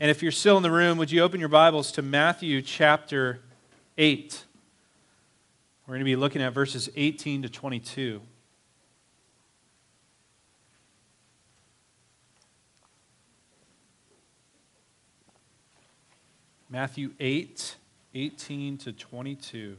And 0.00 0.10
if 0.10 0.22
you're 0.22 0.32
still 0.32 0.56
in 0.56 0.62
the 0.62 0.70
room, 0.70 0.96
would 0.96 1.12
you 1.12 1.22
open 1.22 1.40
your 1.40 1.50
Bibles 1.50 1.92
to 1.92 2.00
Matthew 2.00 2.62
chapter 2.62 3.42
8? 3.98 4.44
We're 5.86 5.92
going 5.92 5.98
to 5.98 6.06
be 6.06 6.16
looking 6.16 6.40
at 6.40 6.54
verses 6.54 6.88
18 6.96 7.42
to 7.42 7.50
22. 7.50 8.22
Matthew 16.70 17.10
8, 17.20 17.76
18 18.14 18.78
to 18.78 18.92
22. 18.94 19.76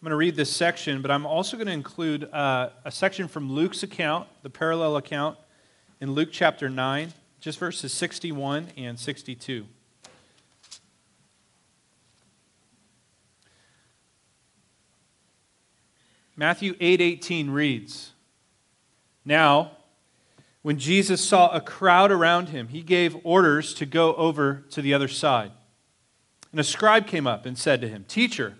I'm 0.00 0.06
going 0.06 0.12
to 0.12 0.16
read 0.16 0.34
this 0.34 0.50
section, 0.50 1.02
but 1.02 1.10
I'm 1.10 1.26
also 1.26 1.58
going 1.58 1.66
to 1.66 1.74
include 1.74 2.24
uh, 2.32 2.70
a 2.86 2.90
section 2.90 3.28
from 3.28 3.52
Luke's 3.52 3.82
account, 3.82 4.28
the 4.42 4.48
parallel 4.48 4.96
account, 4.96 5.36
in 6.00 6.12
Luke 6.12 6.30
chapter 6.32 6.70
9, 6.70 7.12
just 7.38 7.58
verses 7.58 7.92
61 7.92 8.68
and 8.78 8.98
62. 8.98 9.66
Matthew 16.34 16.76
8:18 16.80 17.50
reads, 17.50 18.12
"Now, 19.22 19.72
when 20.62 20.78
Jesus 20.78 21.22
saw 21.22 21.50
a 21.50 21.60
crowd 21.60 22.10
around 22.10 22.48
him, 22.48 22.68
he 22.68 22.80
gave 22.80 23.18
orders 23.22 23.74
to 23.74 23.84
go 23.84 24.14
over 24.14 24.64
to 24.70 24.80
the 24.80 24.94
other 24.94 25.08
side. 25.08 25.52
And 26.52 26.58
a 26.58 26.64
scribe 26.64 27.06
came 27.06 27.26
up 27.26 27.44
and 27.44 27.58
said 27.58 27.82
to 27.82 27.88
him, 27.88 28.06
"Teacher, 28.08 28.56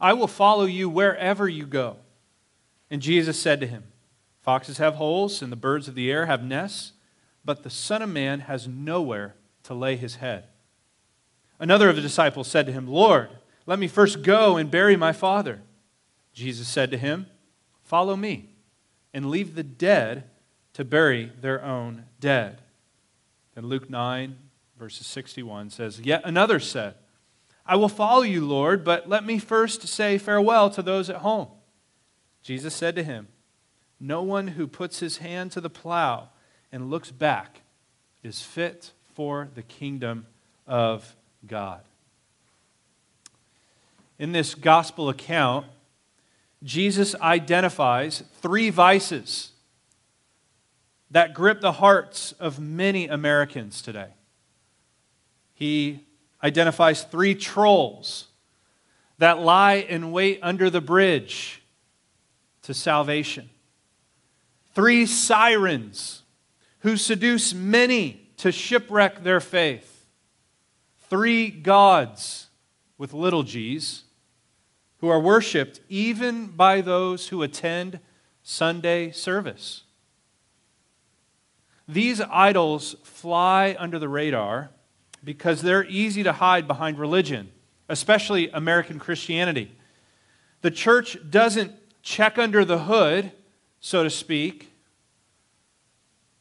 I 0.00 0.12
will 0.12 0.26
follow 0.26 0.64
you 0.64 0.88
wherever 0.88 1.48
you 1.48 1.66
go. 1.66 1.96
And 2.90 3.00
Jesus 3.02 3.38
said 3.38 3.60
to 3.60 3.66
him, 3.66 3.84
Foxes 4.42 4.78
have 4.78 4.96
holes, 4.96 5.40
and 5.40 5.50
the 5.50 5.56
birds 5.56 5.88
of 5.88 5.94
the 5.94 6.10
air 6.10 6.26
have 6.26 6.44
nests, 6.44 6.92
but 7.44 7.62
the 7.62 7.70
Son 7.70 8.02
of 8.02 8.10
Man 8.10 8.40
has 8.40 8.68
nowhere 8.68 9.34
to 9.64 9.74
lay 9.74 9.96
his 9.96 10.16
head. 10.16 10.44
Another 11.58 11.88
of 11.88 11.96
the 11.96 12.02
disciples 12.02 12.48
said 12.48 12.66
to 12.66 12.72
him, 12.72 12.86
Lord, 12.86 13.30
let 13.66 13.78
me 13.78 13.88
first 13.88 14.22
go 14.22 14.56
and 14.56 14.70
bury 14.70 14.96
my 14.96 15.12
father. 15.12 15.62
Jesus 16.32 16.68
said 16.68 16.90
to 16.90 16.98
him, 16.98 17.26
Follow 17.82 18.16
me, 18.16 18.50
and 19.12 19.30
leave 19.30 19.54
the 19.54 19.62
dead 19.62 20.24
to 20.74 20.84
bury 20.84 21.32
their 21.40 21.64
own 21.64 22.04
dead. 22.20 22.60
Then 23.54 23.66
Luke 23.66 23.88
9, 23.88 24.36
verses 24.78 25.06
61 25.06 25.70
says, 25.70 26.00
Yet 26.00 26.22
another 26.24 26.58
said, 26.58 26.96
I 27.66 27.76
will 27.76 27.88
follow 27.88 28.22
you, 28.22 28.44
Lord, 28.44 28.84
but 28.84 29.08
let 29.08 29.24
me 29.24 29.38
first 29.38 29.88
say 29.88 30.18
farewell 30.18 30.68
to 30.70 30.82
those 30.82 31.08
at 31.08 31.16
home. 31.16 31.48
Jesus 32.42 32.74
said 32.74 32.94
to 32.96 33.02
him, 33.02 33.28
No 33.98 34.22
one 34.22 34.48
who 34.48 34.66
puts 34.66 35.00
his 35.00 35.18
hand 35.18 35.52
to 35.52 35.60
the 35.60 35.70
plow 35.70 36.28
and 36.70 36.90
looks 36.90 37.10
back 37.10 37.62
is 38.22 38.42
fit 38.42 38.92
for 39.14 39.48
the 39.54 39.62
kingdom 39.62 40.26
of 40.66 41.16
God. 41.46 41.80
In 44.18 44.32
this 44.32 44.54
gospel 44.54 45.08
account, 45.08 45.66
Jesus 46.62 47.14
identifies 47.16 48.24
three 48.40 48.70
vices 48.70 49.52
that 51.10 51.34
grip 51.34 51.60
the 51.60 51.72
hearts 51.72 52.32
of 52.32 52.58
many 52.58 53.06
Americans 53.06 53.80
today. 53.80 54.08
He 55.54 56.00
identifies 56.44 57.02
three 57.02 57.34
trolls 57.34 58.26
that 59.18 59.38
lie 59.40 59.76
in 59.76 60.12
wait 60.12 60.38
under 60.42 60.68
the 60.68 60.82
bridge 60.82 61.62
to 62.62 62.74
salvation, 62.74 63.48
three 64.74 65.06
sirens 65.06 66.22
who 66.80 66.98
seduce 66.98 67.54
many 67.54 68.28
to 68.36 68.52
shipwreck 68.52 69.22
their 69.22 69.40
faith, 69.40 70.06
three 71.08 71.48
gods 71.48 72.48
with 72.98 73.14
little 73.14 73.42
g's 73.42 74.04
who 74.98 75.08
are 75.08 75.20
worshiped 75.20 75.80
even 75.88 76.46
by 76.46 76.80
those 76.80 77.28
who 77.28 77.42
attend 77.42 78.00
Sunday 78.42 79.10
service. 79.10 79.84
These 81.88 82.20
idols 82.20 82.96
fly 83.02 83.76
under 83.78 83.98
the 83.98 84.08
radar 84.08 84.70
because 85.24 85.62
they're 85.62 85.84
easy 85.86 86.22
to 86.22 86.32
hide 86.32 86.68
behind 86.68 86.98
religion, 86.98 87.50
especially 87.88 88.50
American 88.50 88.98
Christianity. 88.98 89.72
The 90.60 90.70
church 90.70 91.16
doesn't 91.30 91.72
check 92.02 92.38
under 92.38 92.64
the 92.64 92.80
hood, 92.80 93.32
so 93.80 94.02
to 94.02 94.10
speak, 94.10 94.70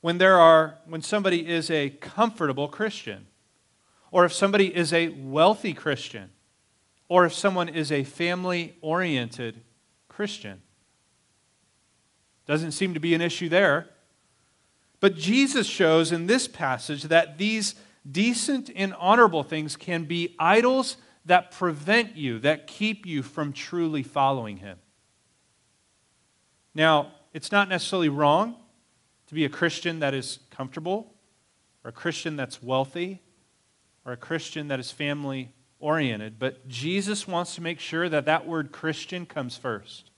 when 0.01 0.17
there 0.17 0.37
are 0.37 0.79
when 0.85 1.01
somebody 1.01 1.47
is 1.47 1.71
a 1.71 1.89
comfortable 1.89 2.67
Christian 2.67 3.27
or 4.11 4.25
if 4.25 4.33
somebody 4.33 4.75
is 4.75 4.91
a 4.91 5.09
wealthy 5.09 5.73
Christian 5.73 6.29
or 7.07 7.25
if 7.25 7.33
someone 7.33 7.69
is 7.69 7.91
a 7.91 8.03
family-oriented 8.03 9.61
Christian. 10.09 10.61
Doesn't 12.45 12.73
seem 12.73 12.93
to 12.93 12.99
be 12.99 13.13
an 13.13 13.21
issue 13.21 13.49
there. 13.49 13.87
But 14.99 15.15
Jesus 15.15 15.67
shows 15.67 16.11
in 16.11 16.27
this 16.27 16.47
passage 16.47 17.03
that 17.03 17.37
these 17.37 17.75
decent 18.09 18.69
and 18.75 18.93
honorable 18.99 19.43
things 19.43 19.75
can 19.75 20.05
be 20.05 20.35
idols 20.39 20.97
that 21.25 21.51
prevent 21.51 22.15
you, 22.15 22.39
that 22.39 22.67
keep 22.67 23.05
you 23.05 23.23
from 23.23 23.53
truly 23.53 24.03
following 24.03 24.57
Him. 24.57 24.77
Now, 26.75 27.11
it's 27.33 27.51
not 27.51 27.69
necessarily 27.69 28.09
wrong 28.09 28.55
to 29.27 29.33
be 29.33 29.45
a 29.45 29.49
Christian 29.49 29.99
that 29.99 30.13
is 30.13 30.39
comfortable, 30.49 31.13
or 31.83 31.89
a 31.89 31.93
Christian 31.93 32.35
that's 32.35 32.61
wealthy, 32.61 33.21
or 34.05 34.13
a 34.13 34.17
Christian 34.17 34.67
that 34.67 34.79
is 34.79 34.91
family 34.91 35.53
oriented, 35.79 36.39
but 36.39 36.67
Jesus 36.67 37.27
wants 37.27 37.55
to 37.55 37.61
make 37.61 37.79
sure 37.79 38.07
that 38.07 38.25
that 38.25 38.47
word 38.47 38.71
Christian 38.71 39.25
comes 39.25 39.57
first. 39.57 40.09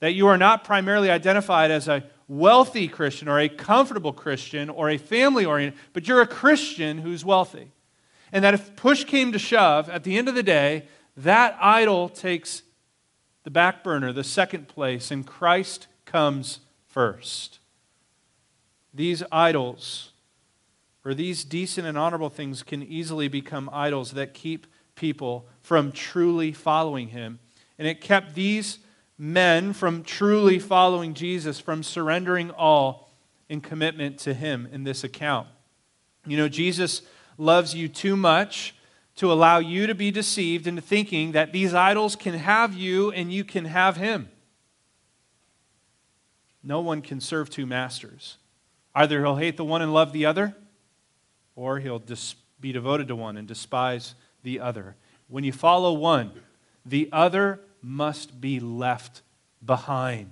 That 0.00 0.12
you 0.12 0.26
are 0.26 0.36
not 0.36 0.64
primarily 0.64 1.10
identified 1.10 1.70
as 1.70 1.88
a 1.88 2.04
wealthy 2.28 2.86
Christian 2.86 3.26
or 3.26 3.40
a 3.40 3.48
comfortable 3.48 4.12
Christian 4.12 4.68
or 4.68 4.90
a 4.90 4.98
family 4.98 5.44
oriented, 5.44 5.78
but 5.94 6.06
you're 6.06 6.20
a 6.20 6.26
Christian 6.26 6.98
who's 6.98 7.24
wealthy. 7.24 7.72
And 8.30 8.44
that 8.44 8.54
if 8.54 8.76
push 8.76 9.04
came 9.04 9.32
to 9.32 9.38
shove, 9.38 9.88
at 9.88 10.04
the 10.04 10.18
end 10.18 10.28
of 10.28 10.34
the 10.34 10.42
day, 10.42 10.84
that 11.16 11.56
idol 11.60 12.08
takes 12.08 12.62
the 13.44 13.50
back 13.50 13.82
burner, 13.82 14.12
the 14.12 14.22
second 14.22 14.68
place, 14.68 15.10
and 15.10 15.26
Christ 15.26 15.86
comes 16.04 16.60
first. 16.86 17.60
These 18.92 19.22
idols, 19.32 20.12
or 21.04 21.14
these 21.14 21.44
decent 21.44 21.86
and 21.86 21.96
honorable 21.96 22.28
things, 22.28 22.62
can 22.62 22.82
easily 22.82 23.28
become 23.28 23.70
idols 23.72 24.12
that 24.12 24.34
keep 24.34 24.66
people 24.94 25.46
from 25.62 25.92
truly 25.92 26.52
following 26.52 27.08
Him. 27.08 27.38
And 27.78 27.88
it 27.88 28.00
kept 28.00 28.34
these 28.34 28.80
men 29.18 29.72
from 29.72 30.04
truly 30.04 30.58
following 30.58 31.12
Jesus, 31.12 31.58
from 31.58 31.82
surrendering 31.82 32.50
all 32.52 33.10
in 33.48 33.60
commitment 33.60 34.18
to 34.20 34.32
Him 34.32 34.68
in 34.70 34.84
this 34.84 35.02
account. 35.02 35.48
You 36.24 36.36
know, 36.36 36.48
Jesus 36.48 37.02
loves 37.36 37.74
you 37.74 37.88
too 37.88 38.16
much 38.16 38.74
to 39.16 39.32
allow 39.32 39.58
you 39.58 39.88
to 39.88 39.94
be 39.94 40.12
deceived 40.12 40.68
into 40.68 40.80
thinking 40.80 41.32
that 41.32 41.52
these 41.52 41.74
idols 41.74 42.14
can 42.14 42.34
have 42.34 42.74
you 42.74 43.10
and 43.10 43.32
you 43.32 43.42
can 43.42 43.64
have 43.64 43.96
Him. 43.96 44.28
No 46.62 46.80
one 46.80 47.02
can 47.02 47.20
serve 47.20 47.50
two 47.50 47.66
masters. 47.66 48.36
Either 48.94 49.20
he'll 49.20 49.36
hate 49.36 49.56
the 49.56 49.64
one 49.64 49.82
and 49.82 49.92
love 49.92 50.12
the 50.12 50.26
other, 50.26 50.56
or 51.56 51.78
he'll 51.78 51.98
dis- 51.98 52.34
be 52.60 52.72
devoted 52.72 53.08
to 53.08 53.16
one 53.16 53.36
and 53.36 53.46
despise 53.46 54.14
the 54.42 54.60
other. 54.60 54.96
When 55.28 55.44
you 55.44 55.52
follow 55.52 55.92
one, 55.92 56.32
the 56.84 57.08
other 57.12 57.60
must 57.82 58.40
be 58.40 58.60
left 58.60 59.22
behind. 59.64 60.30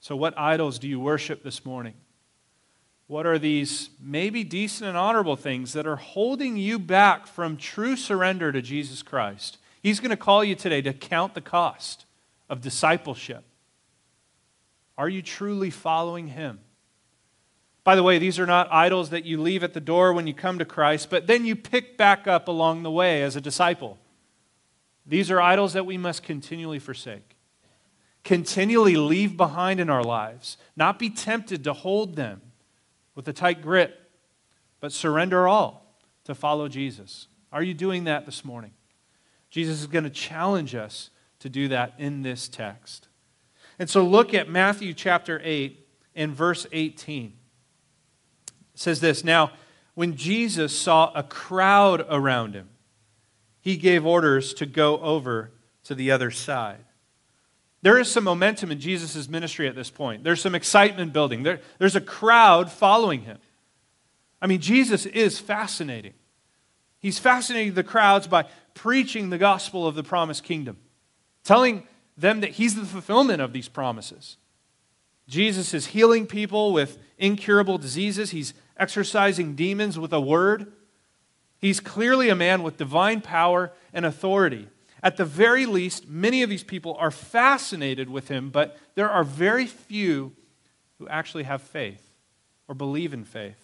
So, 0.00 0.16
what 0.16 0.38
idols 0.38 0.78
do 0.78 0.88
you 0.88 1.00
worship 1.00 1.42
this 1.42 1.64
morning? 1.64 1.94
What 3.06 3.26
are 3.26 3.38
these 3.38 3.90
maybe 4.00 4.44
decent 4.44 4.88
and 4.88 4.96
honorable 4.96 5.36
things 5.36 5.72
that 5.74 5.86
are 5.86 5.96
holding 5.96 6.56
you 6.56 6.78
back 6.78 7.26
from 7.26 7.56
true 7.56 7.96
surrender 7.96 8.50
to 8.52 8.62
Jesus 8.62 9.02
Christ? 9.02 9.58
He's 9.82 10.00
going 10.00 10.10
to 10.10 10.16
call 10.16 10.42
you 10.42 10.54
today 10.54 10.80
to 10.82 10.94
count 10.94 11.34
the 11.34 11.40
cost 11.40 12.06
of 12.48 12.60
discipleship. 12.62 13.44
Are 14.96 15.08
you 15.08 15.22
truly 15.22 15.70
following 15.70 16.28
Him? 16.28 16.60
By 17.82 17.96
the 17.96 18.02
way, 18.02 18.18
these 18.18 18.38
are 18.38 18.46
not 18.46 18.72
idols 18.72 19.10
that 19.10 19.24
you 19.24 19.40
leave 19.40 19.62
at 19.62 19.74
the 19.74 19.80
door 19.80 20.14
when 20.14 20.26
you 20.26 20.32
come 20.32 20.58
to 20.58 20.64
Christ, 20.64 21.10
but 21.10 21.26
then 21.26 21.44
you 21.44 21.54
pick 21.54 21.98
back 21.98 22.26
up 22.26 22.48
along 22.48 22.82
the 22.82 22.90
way 22.90 23.22
as 23.22 23.36
a 23.36 23.40
disciple. 23.42 23.98
These 25.06 25.30
are 25.30 25.40
idols 25.40 25.74
that 25.74 25.86
we 25.86 25.98
must 25.98 26.22
continually 26.22 26.78
forsake, 26.78 27.36
continually 28.22 28.96
leave 28.96 29.36
behind 29.36 29.80
in 29.80 29.90
our 29.90 30.02
lives, 30.02 30.56
not 30.76 30.98
be 30.98 31.10
tempted 31.10 31.64
to 31.64 31.72
hold 31.72 32.16
them 32.16 32.40
with 33.14 33.28
a 33.28 33.32
tight 33.32 33.62
grip, 33.62 34.10
but 34.80 34.92
surrender 34.92 35.46
all 35.46 35.98
to 36.24 36.34
follow 36.34 36.68
Jesus. 36.68 37.28
Are 37.52 37.62
you 37.62 37.74
doing 37.74 38.04
that 38.04 38.26
this 38.26 38.44
morning? 38.44 38.72
Jesus 39.50 39.80
is 39.80 39.86
going 39.86 40.04
to 40.04 40.10
challenge 40.10 40.74
us 40.74 41.10
to 41.38 41.48
do 41.48 41.68
that 41.68 41.94
in 41.98 42.22
this 42.22 42.48
text. 42.48 43.08
And 43.78 43.88
so 43.88 44.04
look 44.04 44.34
at 44.34 44.48
Matthew 44.48 44.94
chapter 44.94 45.40
8 45.44 45.86
and 46.14 46.32
verse 46.32 46.66
18. 46.72 47.26
It 47.26 47.32
says 48.74 49.00
this 49.00 49.22
Now, 49.22 49.52
when 49.94 50.16
Jesus 50.16 50.76
saw 50.76 51.12
a 51.14 51.22
crowd 51.22 52.04
around 52.08 52.54
him, 52.54 52.68
he 53.64 53.78
gave 53.78 54.04
orders 54.04 54.52
to 54.52 54.66
go 54.66 54.98
over 54.98 55.50
to 55.84 55.94
the 55.94 56.10
other 56.10 56.30
side. 56.30 56.84
There 57.80 57.98
is 57.98 58.10
some 58.10 58.24
momentum 58.24 58.70
in 58.70 58.78
Jesus' 58.78 59.26
ministry 59.26 59.66
at 59.66 59.74
this 59.74 59.88
point. 59.88 60.22
There's 60.22 60.42
some 60.42 60.54
excitement 60.54 61.14
building. 61.14 61.42
There, 61.42 61.60
there's 61.78 61.96
a 61.96 62.00
crowd 62.02 62.70
following 62.70 63.22
him. 63.22 63.38
I 64.42 64.48
mean, 64.48 64.60
Jesus 64.60 65.06
is 65.06 65.38
fascinating. 65.38 66.12
He's 66.98 67.18
fascinating 67.18 67.72
the 67.72 67.82
crowds 67.82 68.26
by 68.26 68.44
preaching 68.74 69.30
the 69.30 69.38
gospel 69.38 69.86
of 69.86 69.94
the 69.94 70.02
promised 70.02 70.44
kingdom, 70.44 70.76
telling 71.42 71.86
them 72.18 72.40
that 72.40 72.50
he's 72.50 72.74
the 72.74 72.84
fulfillment 72.84 73.40
of 73.40 73.54
these 73.54 73.68
promises. 73.68 74.36
Jesus 75.26 75.72
is 75.72 75.86
healing 75.86 76.26
people 76.26 76.74
with 76.74 76.98
incurable 77.16 77.78
diseases, 77.78 78.30
he's 78.30 78.52
exorcising 78.76 79.54
demons 79.54 79.98
with 79.98 80.12
a 80.12 80.20
word. 80.20 80.70
He's 81.64 81.80
clearly 81.80 82.28
a 82.28 82.34
man 82.34 82.62
with 82.62 82.76
divine 82.76 83.22
power 83.22 83.72
and 83.94 84.04
authority. 84.04 84.68
At 85.02 85.16
the 85.16 85.24
very 85.24 85.64
least, 85.64 86.06
many 86.06 86.42
of 86.42 86.50
these 86.50 86.62
people 86.62 86.94
are 87.00 87.10
fascinated 87.10 88.10
with 88.10 88.28
him, 88.28 88.50
but 88.50 88.76
there 88.96 89.08
are 89.08 89.24
very 89.24 89.64
few 89.64 90.34
who 90.98 91.08
actually 91.08 91.44
have 91.44 91.62
faith 91.62 92.06
or 92.68 92.74
believe 92.74 93.14
in 93.14 93.24
faith. 93.24 93.56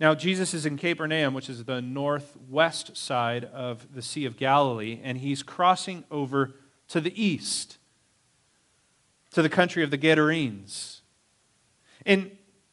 Now, 0.00 0.14
Jesus 0.14 0.54
is 0.54 0.64
in 0.64 0.78
Capernaum, 0.78 1.34
which 1.34 1.50
is 1.50 1.64
the 1.64 1.82
northwest 1.82 2.96
side 2.96 3.44
of 3.44 3.94
the 3.94 4.00
Sea 4.00 4.24
of 4.24 4.38
Galilee, 4.38 4.98
and 5.04 5.18
he's 5.18 5.42
crossing 5.42 6.04
over 6.10 6.54
to 6.88 7.02
the 7.02 7.22
east, 7.22 7.76
to 9.32 9.42
the 9.42 9.50
country 9.50 9.82
of 9.82 9.90
the 9.90 9.98
Gadarenes. 9.98 11.02
And 12.06 12.30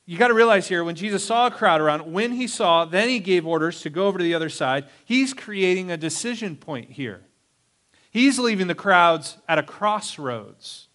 you 0.09 0.17
got 0.17 0.29
to 0.29 0.33
realize 0.33 0.69
here, 0.69 0.85
when 0.85 0.95
Jesus 0.95 1.23
saw 1.23 1.47
a 1.47 1.51
crowd 1.51 1.81
around, 1.81 2.13
when 2.13 2.31
he 2.31 2.47
saw, 2.47 2.85
then 2.85 3.09
he 3.09 3.19
gave 3.19 3.45
orders 3.45 3.81
to 3.81 3.89
go 3.89 4.07
over 4.07 4.17
to 4.17 4.23
the 4.23 4.33
other 4.33 4.47
side. 4.47 4.85
He's 5.03 5.33
creating 5.33 5.91
a 5.91 5.97
decision 5.97 6.55
point 6.55 6.91
here. 6.91 7.25
He's 8.09 8.39
leaving 8.39 8.67
the 8.67 8.73
crowds 8.73 9.37
at 9.49 9.59
a 9.59 9.63
crossroads. 9.63 10.87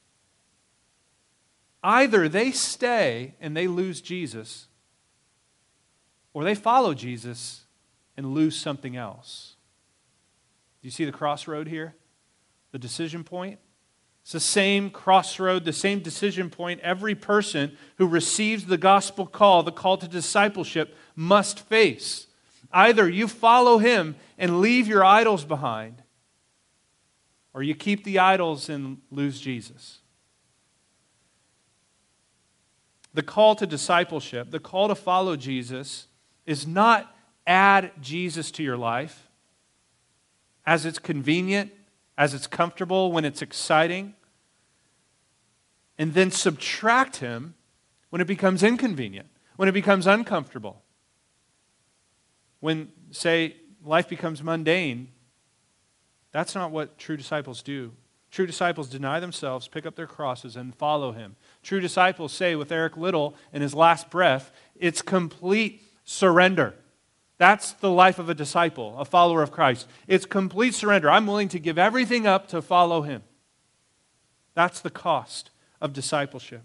Either 1.85 2.26
they 2.26 2.53
stay 2.53 3.35
and 3.38 3.55
they 3.55 3.69
lose 3.69 4.00
Jesus, 4.00 4.69
or 6.32 6.43
they 6.43 6.55
follow 6.55 6.94
Jesus 6.94 7.67
and 8.17 8.32
lose 8.32 8.56
something 8.56 8.97
else. 8.97 9.56
Do 10.81 10.87
you 10.87 10.91
see 10.91 11.05
the 11.05 11.12
crossroad 11.12 11.69
here? 11.69 11.94
The 12.70 12.79
decision 12.79 13.25
point? 13.25 13.58
It's 14.23 14.33
the 14.33 14.41
same 14.41 14.91
crossroad, 14.91 15.65
the 15.65 15.73
same 15.73 16.01
decision 16.01 16.49
point 16.49 16.81
every 16.81 17.15
person 17.15 17.77
who 17.97 18.07
receives 18.07 18.67
the 18.67 18.79
gospel 18.79 19.27
call, 19.27 19.63
the 19.63 19.73
call 19.73 19.99
to 19.99 20.07
discipleship, 20.07 20.97
must 21.17 21.61
face. 21.61 22.29
Either 22.73 23.09
you 23.09 23.27
follow 23.27 23.79
him 23.79 24.15
and 24.39 24.61
leave 24.61 24.87
your 24.87 25.05
idols 25.05 25.45
behind, 25.45 26.03
or 27.53 27.63
you 27.63 27.75
keep 27.75 28.05
the 28.05 28.19
idols 28.19 28.69
and 28.69 28.99
lose 29.11 29.41
Jesus. 29.41 29.99
The 33.13 33.23
call 33.23 33.57
to 33.57 33.67
discipleship, 33.67 34.51
the 34.51 34.61
call 34.61 34.89
to 34.89 34.95
follow 34.95 35.37
Jesus, 35.37 36.07
is 36.47 36.67
not 36.67 37.15
add 37.47 37.91
Jesus 38.01 38.51
to 38.53 38.63
your 38.63 38.79
life 38.79 39.29
as 40.65 40.87
it's 40.87 40.99
convenient 40.99 41.73
as 42.17 42.35
it's 42.35 42.47
comfortable, 42.47 43.12
when 43.12 43.25
it's 43.25 43.43
exciting, 43.43 44.14
and 45.99 46.14
then 46.14 46.31
subtract 46.31 47.17
him 47.17 47.55
when 48.11 48.20
it 48.20 48.26
becomes 48.26 48.62
inconvenient, 48.62 49.29
when 49.56 49.69
it 49.69 49.73
becomes 49.73 50.06
uncomfortable. 50.06 50.82
When, 52.61 52.93
say, 53.11 53.56
life 53.85 54.09
becomes 54.09 54.43
mundane, 54.43 55.09
that's 56.31 56.55
not 56.55 56.70
what 56.70 56.99
true 56.99 57.17
disciples 57.17 57.62
do. 57.62 57.93
True 58.31 58.47
disciples 58.47 58.88
deny 58.88 59.20
themselves, 59.20 59.69
pick 59.69 59.85
up 59.85 59.94
their 59.94 60.06
crosses, 60.06 60.56
and 60.56 60.75
follow 60.75 61.12
him. 61.12 61.37
True 61.62 61.81
disciples 61.81 62.32
say 62.32 62.56
with 62.56 62.73
Eric 62.73 62.97
Liddell 62.97 63.35
in 63.53 63.61
his 63.61 63.75
last 63.75 64.08
breath, 64.08 64.50
it's 64.75 65.03
complete 65.03 65.82
surrender. 66.05 66.75
That's 67.38 67.73
the 67.73 67.90
life 67.90 68.19
of 68.19 68.29
a 68.29 68.34
disciple, 68.34 68.99
a 68.99 69.05
follower 69.05 69.43
of 69.43 69.50
Christ. 69.50 69.88
It's 70.06 70.26
complete 70.26 70.75
surrender. 70.75 71.11
I'm 71.11 71.26
willing 71.26 71.49
to 71.49 71.58
give 71.58 71.79
everything 71.79 72.26
up 72.26 72.46
to 72.49 72.62
follow 72.62 73.02
him. 73.02 73.23
That's 74.55 74.81
the 74.81 74.90
cost 74.90 75.50
of 75.81 75.93
discipleship. 75.93 76.62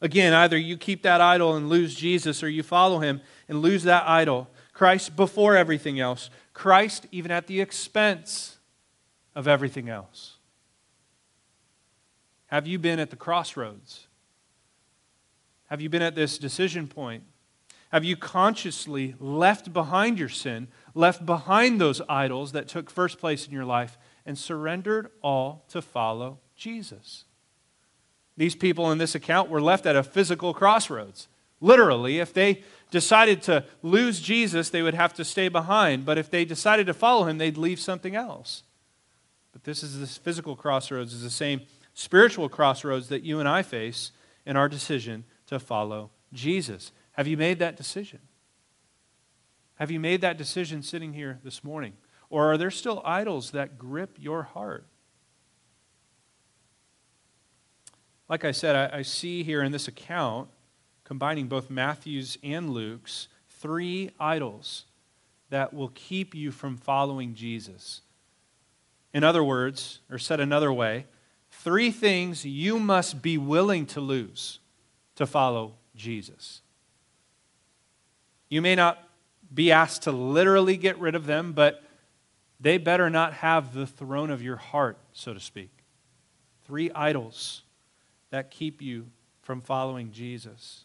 Again, 0.00 0.34
either 0.34 0.58
you 0.58 0.76
keep 0.76 1.02
that 1.02 1.20
idol 1.20 1.56
and 1.56 1.68
lose 1.68 1.94
Jesus, 1.94 2.42
or 2.42 2.48
you 2.48 2.62
follow 2.62 2.98
him 2.98 3.20
and 3.48 3.62
lose 3.62 3.84
that 3.84 4.06
idol. 4.06 4.48
Christ 4.72 5.16
before 5.16 5.56
everything 5.56 5.98
else, 5.98 6.28
Christ 6.52 7.06
even 7.10 7.30
at 7.30 7.46
the 7.46 7.60
expense 7.60 8.58
of 9.34 9.48
everything 9.48 9.88
else. 9.88 10.36
Have 12.48 12.66
you 12.66 12.78
been 12.78 12.98
at 12.98 13.10
the 13.10 13.16
crossroads? 13.16 14.06
Have 15.68 15.80
you 15.80 15.88
been 15.88 16.02
at 16.02 16.14
this 16.14 16.36
decision 16.38 16.86
point? 16.86 17.24
Have 17.92 18.04
you 18.04 18.16
consciously 18.16 19.14
left 19.20 19.72
behind 19.72 20.18
your 20.18 20.28
sin, 20.28 20.68
left 20.94 21.24
behind 21.24 21.80
those 21.80 22.02
idols 22.08 22.52
that 22.52 22.68
took 22.68 22.90
first 22.90 23.18
place 23.18 23.46
in 23.46 23.52
your 23.52 23.64
life, 23.64 23.96
and 24.24 24.36
surrendered 24.36 25.10
all 25.22 25.64
to 25.68 25.80
follow 25.80 26.38
Jesus? 26.56 27.24
These 28.36 28.56
people 28.56 28.90
in 28.90 28.98
this 28.98 29.14
account 29.14 29.48
were 29.48 29.60
left 29.60 29.86
at 29.86 29.96
a 29.96 30.02
physical 30.02 30.52
crossroads. 30.52 31.28
Literally, 31.60 32.18
if 32.18 32.34
they 32.34 32.62
decided 32.90 33.40
to 33.42 33.64
lose 33.82 34.20
Jesus, 34.20 34.68
they 34.68 34.82
would 34.82 34.94
have 34.94 35.14
to 35.14 35.24
stay 35.24 35.48
behind. 35.48 36.04
But 36.04 36.18
if 36.18 36.30
they 36.30 36.44
decided 36.44 36.86
to 36.86 36.94
follow 36.94 37.24
him, 37.24 37.38
they'd 37.38 37.56
leave 37.56 37.80
something 37.80 38.14
else. 38.14 38.62
But 39.52 39.64
this 39.64 39.82
is 39.82 39.98
this 39.98 40.18
physical 40.18 40.54
crossroads 40.54 41.14
is 41.14 41.22
the 41.22 41.30
same 41.30 41.62
spiritual 41.94 42.50
crossroads 42.50 43.08
that 43.08 43.22
you 43.22 43.40
and 43.40 43.48
I 43.48 43.62
face 43.62 44.12
in 44.44 44.54
our 44.54 44.68
decision 44.68 45.24
to 45.46 45.58
follow 45.58 46.10
Jesus. 46.32 46.92
Have 47.16 47.26
you 47.26 47.36
made 47.36 47.58
that 47.60 47.76
decision? 47.76 48.20
Have 49.76 49.90
you 49.90 49.98
made 49.98 50.20
that 50.20 50.36
decision 50.36 50.82
sitting 50.82 51.14
here 51.14 51.38
this 51.42 51.64
morning? 51.64 51.94
Or 52.28 52.52
are 52.52 52.58
there 52.58 52.70
still 52.70 53.02
idols 53.04 53.52
that 53.52 53.78
grip 53.78 54.16
your 54.18 54.42
heart? 54.42 54.86
Like 58.28 58.44
I 58.44 58.52
said, 58.52 58.92
I, 58.92 58.98
I 58.98 59.02
see 59.02 59.44
here 59.44 59.62
in 59.62 59.72
this 59.72 59.88
account, 59.88 60.48
combining 61.04 61.46
both 61.46 61.70
Matthew's 61.70 62.36
and 62.42 62.70
Luke's, 62.70 63.28
three 63.48 64.10
idols 64.18 64.84
that 65.50 65.72
will 65.72 65.90
keep 65.94 66.34
you 66.34 66.50
from 66.50 66.76
following 66.76 67.34
Jesus. 67.34 68.02
In 69.14 69.24
other 69.24 69.44
words, 69.44 70.00
or 70.10 70.18
said 70.18 70.40
another 70.40 70.72
way, 70.72 71.06
three 71.50 71.90
things 71.90 72.44
you 72.44 72.78
must 72.78 73.22
be 73.22 73.38
willing 73.38 73.86
to 73.86 74.00
lose 74.00 74.58
to 75.14 75.26
follow 75.26 75.76
Jesus. 75.94 76.60
You 78.48 78.62
may 78.62 78.74
not 78.74 79.02
be 79.52 79.72
asked 79.72 80.02
to 80.02 80.12
literally 80.12 80.76
get 80.76 80.98
rid 80.98 81.14
of 81.14 81.26
them, 81.26 81.52
but 81.52 81.82
they 82.60 82.78
better 82.78 83.10
not 83.10 83.34
have 83.34 83.74
the 83.74 83.86
throne 83.86 84.30
of 84.30 84.42
your 84.42 84.56
heart, 84.56 84.98
so 85.12 85.34
to 85.34 85.40
speak. 85.40 85.70
Three 86.64 86.90
idols 86.92 87.62
that 88.30 88.50
keep 88.50 88.80
you 88.82 89.06
from 89.42 89.60
following 89.60 90.10
Jesus. 90.10 90.84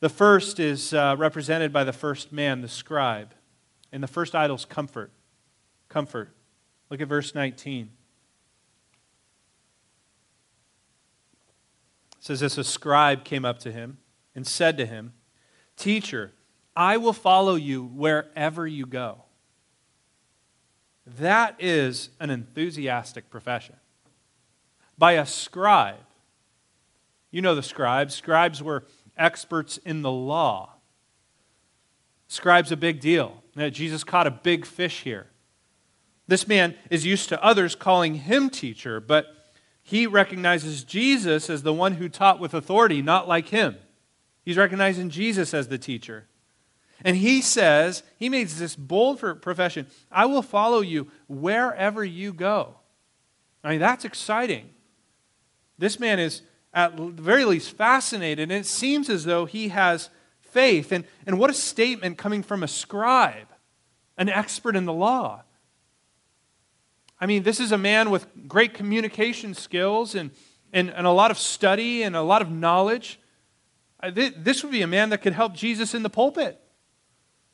The 0.00 0.08
first 0.08 0.60
is 0.60 0.92
uh, 0.92 1.16
represented 1.18 1.72
by 1.72 1.84
the 1.84 1.92
first 1.92 2.32
man, 2.32 2.60
the 2.60 2.68
scribe. 2.68 3.34
And 3.90 4.02
the 4.02 4.08
first 4.08 4.34
idol 4.34 4.56
is 4.56 4.64
comfort. 4.64 5.10
Comfort. 5.88 6.30
Look 6.90 7.00
at 7.00 7.08
verse 7.08 7.34
19. 7.34 7.90
It 12.18 12.24
says 12.24 12.40
this 12.40 12.58
A 12.58 12.64
scribe 12.64 13.24
came 13.24 13.44
up 13.44 13.58
to 13.60 13.72
him 13.72 13.98
and 14.34 14.46
said 14.46 14.76
to 14.78 14.86
him, 14.86 15.12
Teacher, 15.76 16.32
I 16.76 16.96
will 16.96 17.12
follow 17.12 17.54
you 17.54 17.84
wherever 17.84 18.66
you 18.66 18.86
go. 18.86 19.22
That 21.06 21.56
is 21.58 22.10
an 22.18 22.30
enthusiastic 22.30 23.30
profession. 23.30 23.76
By 24.96 25.12
a 25.12 25.26
scribe. 25.26 25.96
You 27.30 27.42
know 27.42 27.54
the 27.54 27.62
scribes. 27.62 28.14
Scribes 28.14 28.62
were 28.62 28.84
experts 29.16 29.78
in 29.78 30.02
the 30.02 30.10
law. 30.10 30.74
Scribe's 32.28 32.72
a 32.72 32.76
big 32.76 33.00
deal. 33.00 33.42
Now, 33.54 33.68
Jesus 33.68 34.02
caught 34.02 34.26
a 34.26 34.30
big 34.30 34.64
fish 34.64 35.02
here. 35.02 35.26
This 36.26 36.48
man 36.48 36.74
is 36.90 37.04
used 37.04 37.28
to 37.28 37.44
others 37.44 37.74
calling 37.74 38.14
him 38.14 38.48
teacher, 38.48 38.98
but 38.98 39.26
he 39.82 40.06
recognizes 40.06 40.82
Jesus 40.82 41.50
as 41.50 41.62
the 41.62 41.72
one 41.72 41.94
who 41.94 42.08
taught 42.08 42.40
with 42.40 42.54
authority, 42.54 43.02
not 43.02 43.28
like 43.28 43.48
him. 43.48 43.76
He's 44.42 44.56
recognizing 44.56 45.10
Jesus 45.10 45.52
as 45.52 45.68
the 45.68 45.78
teacher. 45.78 46.26
And 47.04 47.16
he 47.16 47.42
says, 47.42 48.02
he 48.18 48.30
makes 48.30 48.54
this 48.54 48.74
bold 48.74 49.18
profession 49.18 49.86
I 50.10 50.24
will 50.24 50.42
follow 50.42 50.80
you 50.80 51.08
wherever 51.28 52.02
you 52.02 52.32
go. 52.32 52.76
I 53.62 53.70
mean, 53.70 53.80
that's 53.80 54.04
exciting. 54.04 54.70
This 55.78 56.00
man 56.00 56.18
is, 56.18 56.42
at 56.72 56.96
the 56.96 57.06
very 57.06 57.44
least, 57.44 57.76
fascinated, 57.76 58.50
and 58.50 58.52
it 58.52 58.66
seems 58.66 59.08
as 59.08 59.24
though 59.24 59.44
he 59.44 59.68
has 59.68 60.08
faith. 60.40 60.92
And, 60.92 61.04
and 61.26 61.38
what 61.38 61.50
a 61.50 61.54
statement 61.54 62.16
coming 62.16 62.42
from 62.42 62.62
a 62.62 62.68
scribe, 62.68 63.48
an 64.16 64.28
expert 64.28 64.74
in 64.74 64.84
the 64.84 64.92
law. 64.92 65.42
I 67.20 67.26
mean, 67.26 67.42
this 67.42 67.60
is 67.60 67.72
a 67.72 67.78
man 67.78 68.10
with 68.10 68.26
great 68.48 68.74
communication 68.74 69.54
skills 69.54 70.14
and, 70.14 70.30
and, 70.72 70.90
and 70.90 71.06
a 71.06 71.10
lot 71.10 71.30
of 71.30 71.38
study 71.38 72.02
and 72.02 72.16
a 72.16 72.22
lot 72.22 72.42
of 72.42 72.50
knowledge. 72.50 73.18
This 74.12 74.62
would 74.62 74.72
be 74.72 74.82
a 74.82 74.86
man 74.86 75.10
that 75.10 75.22
could 75.22 75.32
help 75.32 75.54
Jesus 75.54 75.94
in 75.94 76.02
the 76.02 76.10
pulpit, 76.10 76.60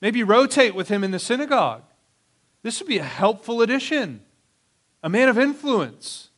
maybe 0.00 0.22
rotate 0.22 0.74
with 0.74 0.88
him 0.88 1.04
in 1.04 1.10
the 1.10 1.18
synagogue. 1.18 1.82
This 2.62 2.80
would 2.80 2.88
be 2.88 2.98
a 2.98 3.04
helpful 3.04 3.62
addition, 3.62 4.22
a 5.02 5.08
man 5.08 5.28
of 5.28 5.38
influence. 5.38 6.30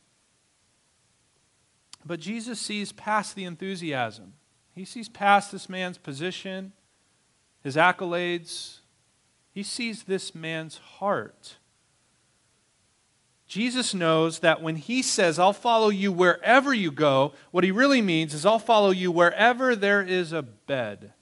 But 2.05 2.21
Jesus 2.21 2.61
sees 2.61 2.93
past 2.93 3.35
the 3.35 3.45
enthusiasm. 3.45 4.35
He 4.75 4.85
sees 4.85 5.09
past 5.09 5.53
this 5.53 5.69
man's 5.69 5.99
position, 5.99 6.73
his 7.63 7.77
accolades. 7.77 8.79
He 9.53 9.63
sees 9.63 10.05
this 10.05 10.35
man's 10.35 10.79
heart. 10.79 11.57
Jesus 13.47 13.93
knows 13.93 14.39
that 14.39 14.63
when 14.63 14.77
he 14.77 15.03
says, 15.03 15.39
I'll 15.39 15.53
follow 15.53 15.91
you 15.91 16.11
wherever 16.11 16.73
you 16.73 16.91
go, 16.91 17.35
what 17.51 17.65
he 17.65 17.71
really 17.71 18.01
means 18.01 18.33
is, 18.33 18.47
I'll 18.47 18.59
follow 18.59 18.91
you 18.91 19.13
wherever 19.13 19.77
there 19.77 20.01
is 20.01 20.33
a 20.33 20.41
bed. 20.41 21.13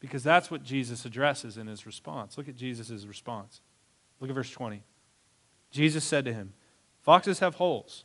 Because 0.00 0.22
that's 0.22 0.50
what 0.50 0.62
Jesus 0.62 1.04
addresses 1.04 1.56
in 1.56 1.66
his 1.66 1.86
response. 1.86 2.38
Look 2.38 2.48
at 2.48 2.56
Jesus' 2.56 3.04
response. 3.04 3.60
Look 4.20 4.30
at 4.30 4.34
verse 4.34 4.50
20. 4.50 4.82
Jesus 5.70 6.04
said 6.04 6.24
to 6.24 6.32
him, 6.32 6.54
Foxes 7.02 7.40
have 7.40 7.56
holes, 7.56 8.04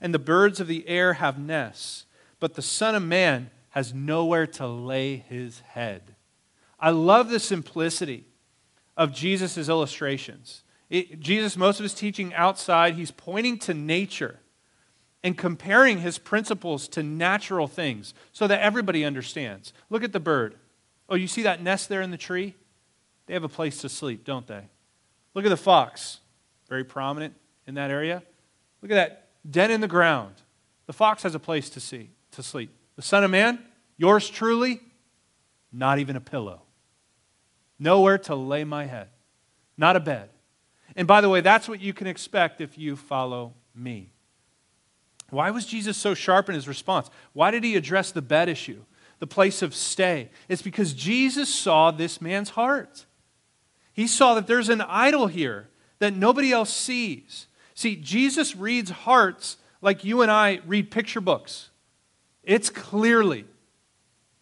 and 0.00 0.14
the 0.14 0.18
birds 0.18 0.60
of 0.60 0.66
the 0.66 0.88
air 0.88 1.14
have 1.14 1.38
nests, 1.38 2.06
but 2.38 2.54
the 2.54 2.62
Son 2.62 2.94
of 2.94 3.02
Man 3.02 3.50
has 3.70 3.94
nowhere 3.94 4.46
to 4.46 4.66
lay 4.66 5.16
his 5.16 5.60
head. 5.60 6.16
I 6.78 6.90
love 6.90 7.30
the 7.30 7.40
simplicity 7.40 8.26
of 8.96 9.12
Jesus' 9.12 9.68
illustrations. 9.68 10.64
It, 10.88 11.20
Jesus, 11.20 11.56
most 11.56 11.78
of 11.78 11.84
his 11.84 11.94
teaching 11.94 12.34
outside, 12.34 12.94
he's 12.94 13.12
pointing 13.12 13.58
to 13.60 13.74
nature 13.74 14.40
and 15.22 15.36
comparing 15.36 15.98
his 15.98 16.18
principles 16.18 16.88
to 16.88 17.02
natural 17.02 17.68
things 17.68 18.14
so 18.32 18.46
that 18.46 18.60
everybody 18.60 19.04
understands. 19.04 19.72
Look 19.90 20.02
at 20.02 20.12
the 20.12 20.20
bird. 20.20 20.56
Oh, 21.10 21.16
you 21.16 21.26
see 21.26 21.42
that 21.42 21.62
nest 21.62 21.88
there 21.88 22.00
in 22.00 22.12
the 22.12 22.16
tree? 22.16 22.54
They 23.26 23.34
have 23.34 23.44
a 23.44 23.48
place 23.48 23.80
to 23.82 23.88
sleep, 23.88 24.24
don't 24.24 24.46
they? 24.46 24.68
Look 25.34 25.44
at 25.44 25.50
the 25.50 25.56
fox, 25.56 26.20
very 26.68 26.84
prominent 26.84 27.34
in 27.66 27.74
that 27.74 27.90
area. 27.90 28.22
Look 28.80 28.92
at 28.92 28.94
that 28.94 29.28
den 29.50 29.70
in 29.70 29.80
the 29.80 29.88
ground. 29.88 30.34
The 30.86 30.92
fox 30.92 31.22
has 31.24 31.34
a 31.34 31.38
place 31.38 31.68
to 31.70 31.80
see, 31.80 32.10
to 32.32 32.42
sleep. 32.42 32.70
The 32.96 33.02
Son 33.02 33.24
of 33.24 33.30
Man, 33.30 33.58
yours 33.96 34.28
truly, 34.28 34.80
not 35.72 35.98
even 35.98 36.16
a 36.16 36.20
pillow. 36.20 36.62
Nowhere 37.78 38.18
to 38.18 38.34
lay 38.34 38.64
my 38.64 38.86
head. 38.86 39.08
Not 39.76 39.96
a 39.96 40.00
bed. 40.00 40.30
And 40.96 41.06
by 41.06 41.20
the 41.20 41.28
way, 41.28 41.40
that's 41.40 41.68
what 41.68 41.80
you 41.80 41.92
can 41.92 42.06
expect 42.06 42.60
if 42.60 42.76
you 42.76 42.96
follow 42.96 43.54
me. 43.74 44.10
Why 45.30 45.50
was 45.50 45.64
Jesus 45.64 45.96
so 45.96 46.14
sharp 46.14 46.48
in 46.48 46.54
his 46.54 46.66
response? 46.66 47.08
Why 47.32 47.50
did 47.50 47.62
he 47.62 47.76
address 47.76 48.10
the 48.10 48.22
bed 48.22 48.48
issue, 48.48 48.84
the 49.20 49.26
place 49.26 49.62
of 49.62 49.74
stay? 49.74 50.30
It's 50.48 50.62
because 50.62 50.92
Jesus 50.92 51.48
saw 51.48 51.92
this 51.92 52.20
man's 52.20 52.50
heart. 52.50 53.06
He 53.92 54.08
saw 54.08 54.34
that 54.34 54.48
there's 54.48 54.68
an 54.68 54.80
idol 54.80 55.28
here 55.28 55.68
that 56.00 56.16
nobody 56.16 56.50
else 56.50 56.70
sees. 56.70 57.46
See, 57.74 57.96
Jesus 57.96 58.56
reads 58.56 58.90
hearts 58.90 59.56
like 59.80 60.04
you 60.04 60.22
and 60.22 60.30
I 60.30 60.60
read 60.66 60.90
picture 60.90 61.20
books. 61.20 61.70
It's 62.42 62.70
clearly 62.70 63.44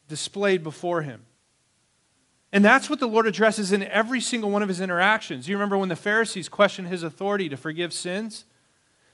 displayed 0.09 0.63
before 0.63 1.03
him. 1.03 1.23
And 2.53 2.65
that's 2.65 2.89
what 2.89 2.99
the 2.99 3.07
Lord 3.07 3.27
addresses 3.27 3.73
in 3.73 3.83
every 3.83 4.21
single 4.21 4.51
one 4.51 4.63
of 4.63 4.69
his 4.69 4.81
interactions. 4.81 5.49
You 5.49 5.57
remember 5.57 5.77
when 5.77 5.91
the 5.91 5.97
Pharisees 5.97 6.49
questioned 6.49 6.89
his 6.89 7.03
authority 7.03 7.49
to 7.51 7.57
forgive 7.57 7.93
sins? 7.93 8.47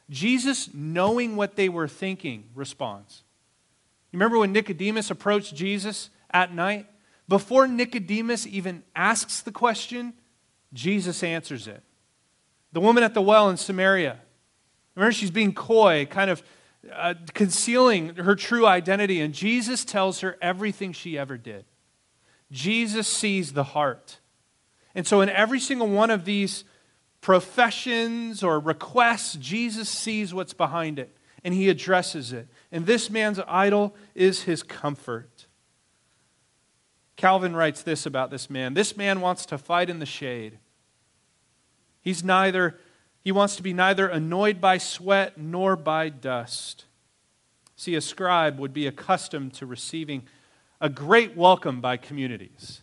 Jesus, 0.08 0.72
knowing 0.72 1.34
what 1.34 1.56
they 1.56 1.68
were 1.68 1.88
thinking, 1.88 2.44
responds. 2.54 3.24
Remember 4.14 4.38
when 4.38 4.52
Nicodemus 4.52 5.10
approached 5.10 5.56
Jesus 5.56 6.08
at 6.30 6.54
night? 6.54 6.86
Before 7.28 7.66
Nicodemus 7.66 8.46
even 8.46 8.84
asks 8.94 9.40
the 9.40 9.50
question, 9.50 10.14
Jesus 10.72 11.24
answers 11.24 11.66
it. 11.66 11.82
The 12.72 12.80
woman 12.80 13.02
at 13.02 13.12
the 13.12 13.20
well 13.20 13.50
in 13.50 13.56
Samaria, 13.56 14.20
remember 14.94 15.12
she's 15.12 15.32
being 15.32 15.52
coy, 15.52 16.06
kind 16.08 16.30
of 16.30 16.44
uh, 16.92 17.14
concealing 17.32 18.14
her 18.16 18.36
true 18.36 18.66
identity, 18.66 19.20
and 19.20 19.34
Jesus 19.34 19.84
tells 19.84 20.20
her 20.20 20.36
everything 20.40 20.92
she 20.92 21.18
ever 21.18 21.36
did. 21.36 21.64
Jesus 22.52 23.08
sees 23.08 23.52
the 23.52 23.64
heart. 23.64 24.20
And 24.94 25.06
so, 25.08 25.22
in 25.22 25.28
every 25.28 25.58
single 25.58 25.88
one 25.88 26.10
of 26.10 26.24
these 26.24 26.62
professions 27.20 28.44
or 28.44 28.60
requests, 28.60 29.34
Jesus 29.34 29.88
sees 29.88 30.32
what's 30.32 30.54
behind 30.54 31.00
it 31.00 31.16
and 31.44 31.52
he 31.52 31.68
addresses 31.68 32.32
it. 32.32 32.48
And 32.72 32.86
this 32.86 33.10
man's 33.10 33.38
idol 33.46 33.94
is 34.14 34.42
his 34.42 34.62
comfort. 34.62 35.46
Calvin 37.16 37.54
writes 37.54 37.82
this 37.82 38.06
about 38.06 38.30
this 38.30 38.50
man 38.50 38.74
this 38.74 38.96
man 38.96 39.20
wants 39.20 39.46
to 39.46 39.58
fight 39.58 39.90
in 39.90 39.98
the 39.98 40.06
shade. 40.06 40.58
He's 42.00 42.24
neither, 42.24 42.78
he 43.22 43.30
wants 43.32 43.56
to 43.56 43.62
be 43.62 43.72
neither 43.72 44.08
annoyed 44.08 44.60
by 44.60 44.78
sweat 44.78 45.38
nor 45.38 45.76
by 45.76 46.08
dust. 46.08 46.86
See, 47.76 47.94
a 47.94 48.00
scribe 48.00 48.58
would 48.58 48.72
be 48.72 48.86
accustomed 48.86 49.54
to 49.54 49.66
receiving 49.66 50.24
a 50.80 50.88
great 50.88 51.36
welcome 51.36 51.80
by 51.80 51.96
communities. 51.96 52.82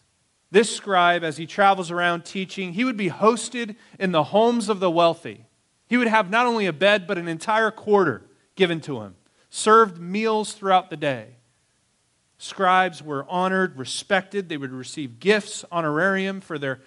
This 0.49 0.75
scribe, 0.75 1.23
as 1.23 1.37
he 1.37 1.45
travels 1.45 1.91
around 1.91 2.25
teaching, 2.25 2.73
he 2.73 2.83
would 2.83 2.97
be 2.97 3.09
hosted 3.09 3.75
in 3.99 4.11
the 4.11 4.25
homes 4.25 4.69
of 4.69 4.79
the 4.79 4.91
wealthy. 4.91 5.45
He 5.87 5.97
would 5.97 6.07
have 6.07 6.29
not 6.29 6.45
only 6.45 6.65
a 6.65 6.73
bed, 6.73 7.05
but 7.07 7.17
an 7.17 7.27
entire 7.27 7.71
quarter 7.71 8.23
given 8.55 8.81
to 8.81 9.01
him, 9.01 9.15
served 9.49 9.99
meals 9.99 10.53
throughout 10.53 10.89
the 10.89 10.97
day. 10.97 11.35
Scribes 12.37 13.03
were 13.03 13.25
honored, 13.29 13.77
respected. 13.77 14.49
They 14.49 14.57
would 14.57 14.71
receive 14.71 15.19
gifts, 15.19 15.63
honorarium 15.71 16.41
for 16.41 16.57
their 16.57 16.81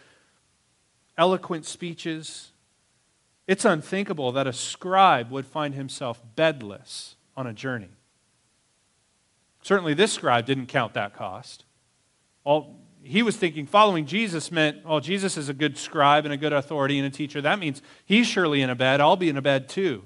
eloquent 1.17 1.65
speeches. 1.65 2.51
It's 3.47 3.65
unthinkable 3.65 4.33
that 4.33 4.47
a 4.47 4.53
scribe 4.53 5.31
would 5.31 5.47
find 5.47 5.75
himself 5.75 6.21
bedless 6.35 7.15
on 7.37 7.47
a 7.47 7.53
journey. 7.53 7.91
Certainly, 9.63 9.95
this 9.95 10.13
scribe 10.13 10.45
didn't 10.45 10.67
count 10.67 10.95
that 10.95 11.15
cost. 11.15 11.65
All, 12.43 12.81
he 13.03 13.23
was 13.23 13.37
thinking 13.37 13.67
following 13.67 14.07
Jesus 14.07 14.51
meant, 14.51 14.79
oh, 14.85 14.99
Jesus 14.99 15.37
is 15.37 15.49
a 15.49 15.55
good 15.55 15.79
scribe 15.79 16.25
and 16.25 16.35
a 16.35 16.37
good 16.37 16.53
authority 16.53 16.99
and 16.99 17.07
a 17.07 17.11
teacher. 17.11 17.41
That 17.41 17.59
means 17.59 17.81
he's 18.05 18.27
surely 18.27 18.61
in 18.61 18.71
a 18.71 18.75
bed. 18.75 19.01
I'll 19.01 19.17
be 19.17 19.29
in 19.29 19.37
a 19.37 19.43
bed 19.43 19.69
too. 19.69 20.05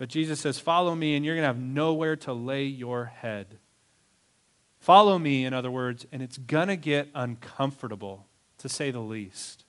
But 0.00 0.08
Jesus 0.08 0.40
says, 0.40 0.58
Follow 0.58 0.94
me, 0.94 1.14
and 1.14 1.26
you're 1.26 1.34
going 1.34 1.42
to 1.42 1.48
have 1.48 1.60
nowhere 1.60 2.16
to 2.16 2.32
lay 2.32 2.64
your 2.64 3.04
head. 3.04 3.58
Follow 4.78 5.18
me, 5.18 5.44
in 5.44 5.52
other 5.52 5.70
words, 5.70 6.06
and 6.10 6.22
it's 6.22 6.38
going 6.38 6.68
to 6.68 6.76
get 6.76 7.10
uncomfortable, 7.14 8.26
to 8.56 8.68
say 8.70 8.90
the 8.90 9.00
least. 9.00 9.66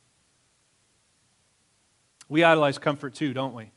We 2.30 2.46
idolize 2.46 2.78
comfort 2.78 3.14
too, 3.14 3.34
don't 3.34 3.54
we? 3.54 3.72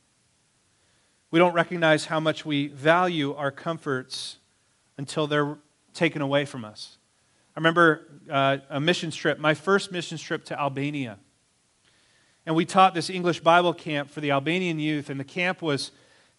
We 1.33 1.41
don't 1.41 1.55
recognize 1.55 2.05
how 2.05 2.21
much 2.21 2.47
we 2.47 2.69
value 2.69 3.35
our 3.35 3.51
comforts 3.51 4.37
until 4.97 5.27
they're 5.27 5.59
taken 5.93 6.23
away 6.23 6.45
from 6.45 6.65
us. 6.65 6.99
I 7.57 7.59
remember 7.59 8.07
uh, 8.31 8.59
a 8.71 8.79
mission 8.79 9.11
trip, 9.11 9.41
my 9.41 9.55
first 9.55 9.91
mission 9.91 10.19
trip 10.19 10.45
to 10.45 10.61
Albania. 10.61 11.19
And 12.47 12.55
we 12.55 12.65
taught 12.65 12.95
this 12.95 13.11
English 13.11 13.41
Bible 13.41 13.75
camp 13.75 14.09
for 14.09 14.21
the 14.21 14.31
Albanian 14.31 14.79
youth, 14.79 15.11
and 15.11 15.19
the 15.19 15.25
camp 15.25 15.61
was 15.61 15.91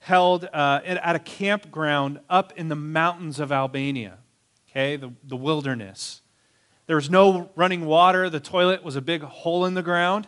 held 0.06 0.48
uh, 0.54 0.82
at 0.86 1.16
a 1.16 1.20
campground 1.20 2.20
up 2.30 2.54
in 2.56 2.70
the 2.70 2.76
mountains 2.76 3.40
of 3.40 3.52
Albania, 3.52 4.20
okay, 4.70 4.98
the, 4.98 5.12
the 5.24 5.36
wilderness. 5.36 6.22
There 6.86 6.96
was 6.96 7.10
no 7.10 7.50
running 7.56 7.88
water, 7.88 8.30
the 8.30 8.40
toilet 8.40 8.84
was 8.84 8.96
a 8.96 9.02
big 9.02 9.24
hole 9.24 9.66
in 9.66 9.74
the 9.74 9.82
ground. 9.82 10.28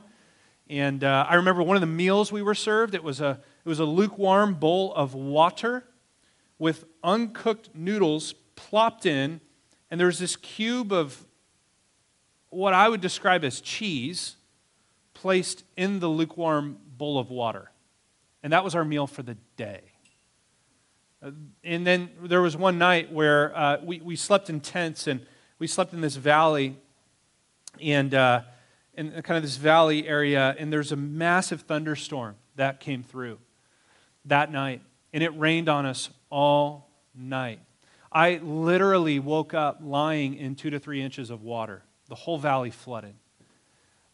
And 0.67 1.03
uh, 1.03 1.27
I 1.29 1.36
remember 1.36 1.62
one 1.62 1.77
of 1.77 1.81
the 1.81 1.86
meals 1.86 2.31
we 2.31 2.41
were 2.41 2.55
served, 2.55 2.96
it 2.96 3.03
was 3.03 3.22
a 3.22 3.39
it 3.63 3.69
was 3.69 3.77
a 3.77 3.86
lukewarm 3.86 4.55
bowl 4.55 4.96
of 4.96 5.13
water 5.13 5.84
with 6.57 6.86
uncooked 7.03 7.69
noodles 7.75 8.34
plopped 8.55 9.05
in, 9.05 9.41
and 9.91 10.00
there 10.00 10.07
was 10.07 10.17
this 10.17 10.36
cube 10.36 10.91
of 10.91 11.24
what 12.50 12.74
I 12.74 12.89
would 12.89 13.01
describe 13.01 13.43
as 13.43 13.62
cheese 13.62 14.38
placed 15.13 15.65
in 15.75 16.00
the 16.00 16.07
lukewarm 16.07 16.79
bowl 16.98 17.19
of 17.19 17.29
water. 17.29 17.69
And 18.47 18.53
that 18.53 18.63
was 18.63 18.75
our 18.75 18.85
meal 18.85 19.07
for 19.07 19.23
the 19.23 19.35
day. 19.57 19.81
Uh, 21.21 21.31
and 21.65 21.85
then 21.85 22.09
there 22.23 22.41
was 22.41 22.55
one 22.55 22.77
night 22.77 23.11
where 23.11 23.53
uh, 23.53 23.77
we, 23.83 23.99
we 23.99 24.15
slept 24.15 24.49
in 24.49 24.61
tents 24.61 25.05
and 25.05 25.19
we 25.59 25.67
slept 25.67 25.91
in 25.91 25.99
this 25.99 26.15
valley 26.15 26.77
and 27.81 28.13
uh, 28.13 28.43
in 28.93 29.11
kind 29.21 29.35
of 29.35 29.43
this 29.43 29.57
valley 29.57 30.07
area, 30.07 30.55
and 30.57 30.71
there's 30.71 30.93
a 30.93 30.95
massive 30.95 31.63
thunderstorm 31.63 32.37
that 32.55 32.79
came 32.79 33.03
through 33.03 33.37
that 34.23 34.49
night. 34.49 34.81
and 35.11 35.21
it 35.21 35.37
rained 35.37 35.67
on 35.67 35.85
us 35.85 36.09
all 36.29 36.89
night. 37.13 37.59
I 38.13 38.39
literally 38.41 39.19
woke 39.19 39.53
up 39.53 39.79
lying 39.83 40.35
in 40.35 40.55
two 40.55 40.69
to 40.69 40.79
three 40.79 41.01
inches 41.01 41.31
of 41.31 41.43
water. 41.43 41.83
The 42.07 42.15
whole 42.15 42.37
valley 42.37 42.71
flooded. 42.71 43.15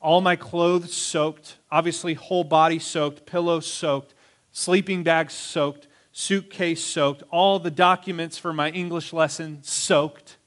All 0.01 0.21
my 0.21 0.35
clothes 0.35 0.91
soaked, 0.91 1.57
obviously, 1.71 2.15
whole 2.15 2.43
body 2.43 2.79
soaked, 2.79 3.27
pillows 3.27 3.65
soaked, 3.65 4.15
sleeping 4.53 5.03
bags 5.03 5.33
soaked, 5.33 5.88
suitcase 6.13 6.81
soaked, 6.81 7.24
all 7.29 7.60
the 7.60 7.72
documents 7.72 8.38
for 8.38 8.53
my 8.53 8.69
English 8.69 9.12
lesson 9.12 9.62
soaked. 9.63 10.38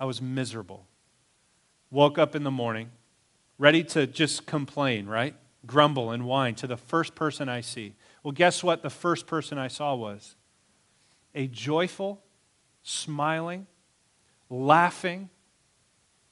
I 0.00 0.06
was 0.06 0.20
miserable. 0.20 0.88
Woke 1.90 2.18
up 2.18 2.34
in 2.34 2.42
the 2.42 2.50
morning, 2.50 2.90
ready 3.58 3.84
to 3.84 4.08
just 4.08 4.46
complain, 4.46 5.06
right? 5.06 5.36
Grumble 5.66 6.10
and 6.10 6.26
whine 6.26 6.56
to 6.56 6.66
the 6.66 6.76
first 6.76 7.14
person 7.14 7.48
I 7.48 7.60
see. 7.60 7.94
Well, 8.24 8.32
guess 8.32 8.64
what? 8.64 8.82
The 8.82 8.90
first 8.90 9.26
person 9.26 9.58
I 9.58 9.68
saw 9.68 9.94
was 9.94 10.34
a 11.34 11.46
joyful, 11.46 12.22
smiling, 12.82 13.66
laughing 14.48 15.28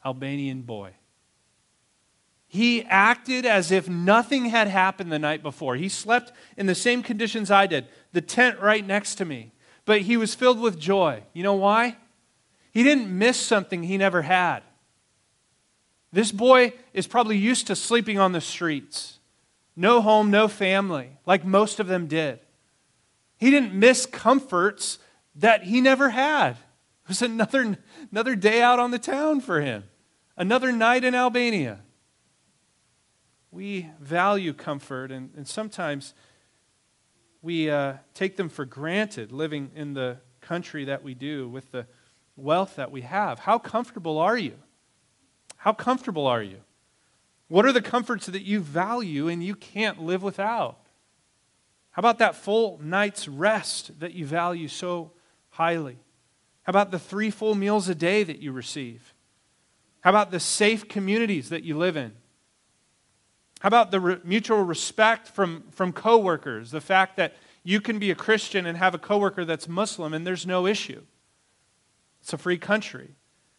Albanian 0.04 0.62
boy. 0.62 0.92
He 2.54 2.84
acted 2.84 3.44
as 3.44 3.72
if 3.72 3.88
nothing 3.88 4.44
had 4.44 4.68
happened 4.68 5.10
the 5.10 5.18
night 5.18 5.42
before. 5.42 5.74
He 5.74 5.88
slept 5.88 6.30
in 6.56 6.66
the 6.66 6.74
same 6.76 7.02
conditions 7.02 7.50
I 7.50 7.66
did, 7.66 7.88
the 8.12 8.20
tent 8.20 8.60
right 8.60 8.86
next 8.86 9.16
to 9.16 9.24
me. 9.24 9.50
But 9.86 10.02
he 10.02 10.16
was 10.16 10.36
filled 10.36 10.60
with 10.60 10.78
joy. 10.78 11.24
You 11.32 11.42
know 11.42 11.56
why? 11.56 11.96
He 12.70 12.84
didn't 12.84 13.08
miss 13.08 13.40
something 13.40 13.82
he 13.82 13.98
never 13.98 14.22
had. 14.22 14.60
This 16.12 16.30
boy 16.30 16.74
is 16.92 17.08
probably 17.08 17.36
used 17.36 17.66
to 17.66 17.74
sleeping 17.74 18.20
on 18.20 18.30
the 18.30 18.40
streets. 18.40 19.18
No 19.74 20.00
home, 20.00 20.30
no 20.30 20.46
family, 20.46 21.10
like 21.26 21.44
most 21.44 21.80
of 21.80 21.88
them 21.88 22.06
did. 22.06 22.38
He 23.36 23.50
didn't 23.50 23.74
miss 23.74 24.06
comforts 24.06 25.00
that 25.34 25.64
he 25.64 25.80
never 25.80 26.10
had. 26.10 26.50
It 26.50 27.08
was 27.08 27.20
another, 27.20 27.78
another 28.12 28.36
day 28.36 28.62
out 28.62 28.78
on 28.78 28.92
the 28.92 29.00
town 29.00 29.40
for 29.40 29.60
him, 29.60 29.82
another 30.36 30.70
night 30.70 31.02
in 31.02 31.16
Albania. 31.16 31.80
We 33.54 33.88
value 34.00 34.52
comfort, 34.52 35.12
and, 35.12 35.30
and 35.36 35.46
sometimes 35.46 36.12
we 37.40 37.70
uh, 37.70 37.94
take 38.12 38.36
them 38.36 38.48
for 38.48 38.64
granted 38.64 39.30
living 39.30 39.70
in 39.76 39.94
the 39.94 40.18
country 40.40 40.86
that 40.86 41.04
we 41.04 41.14
do 41.14 41.48
with 41.48 41.70
the 41.70 41.86
wealth 42.34 42.74
that 42.74 42.90
we 42.90 43.02
have. 43.02 43.38
How 43.38 43.60
comfortable 43.60 44.18
are 44.18 44.36
you? 44.36 44.54
How 45.56 45.72
comfortable 45.72 46.26
are 46.26 46.42
you? 46.42 46.62
What 47.46 47.64
are 47.64 47.70
the 47.70 47.80
comforts 47.80 48.26
that 48.26 48.42
you 48.42 48.58
value 48.58 49.28
and 49.28 49.40
you 49.40 49.54
can't 49.54 50.02
live 50.02 50.24
without? 50.24 50.80
How 51.92 52.00
about 52.00 52.18
that 52.18 52.34
full 52.34 52.80
night's 52.82 53.28
rest 53.28 54.00
that 54.00 54.14
you 54.14 54.26
value 54.26 54.66
so 54.66 55.12
highly? 55.50 55.98
How 56.64 56.72
about 56.72 56.90
the 56.90 56.98
three 56.98 57.30
full 57.30 57.54
meals 57.54 57.88
a 57.88 57.94
day 57.94 58.24
that 58.24 58.40
you 58.40 58.50
receive? 58.50 59.14
How 60.00 60.10
about 60.10 60.32
the 60.32 60.40
safe 60.40 60.88
communities 60.88 61.50
that 61.50 61.62
you 61.62 61.78
live 61.78 61.96
in? 61.96 62.14
How 63.64 63.68
about 63.68 63.90
the 63.90 63.98
re- 63.98 64.18
mutual 64.24 64.62
respect 64.62 65.26
from, 65.26 65.64
from 65.70 65.94
coworkers? 65.94 66.70
The 66.70 66.82
fact 66.82 67.16
that 67.16 67.34
you 67.62 67.80
can 67.80 67.98
be 67.98 68.10
a 68.10 68.14
Christian 68.14 68.66
and 68.66 68.76
have 68.76 68.94
a 68.94 68.98
coworker 68.98 69.46
that's 69.46 69.66
Muslim 69.66 70.12
and 70.12 70.26
there's 70.26 70.46
no 70.46 70.66
issue. 70.66 71.00
It's 72.20 72.34
a 72.34 72.36
free 72.36 72.58
country. 72.58 73.14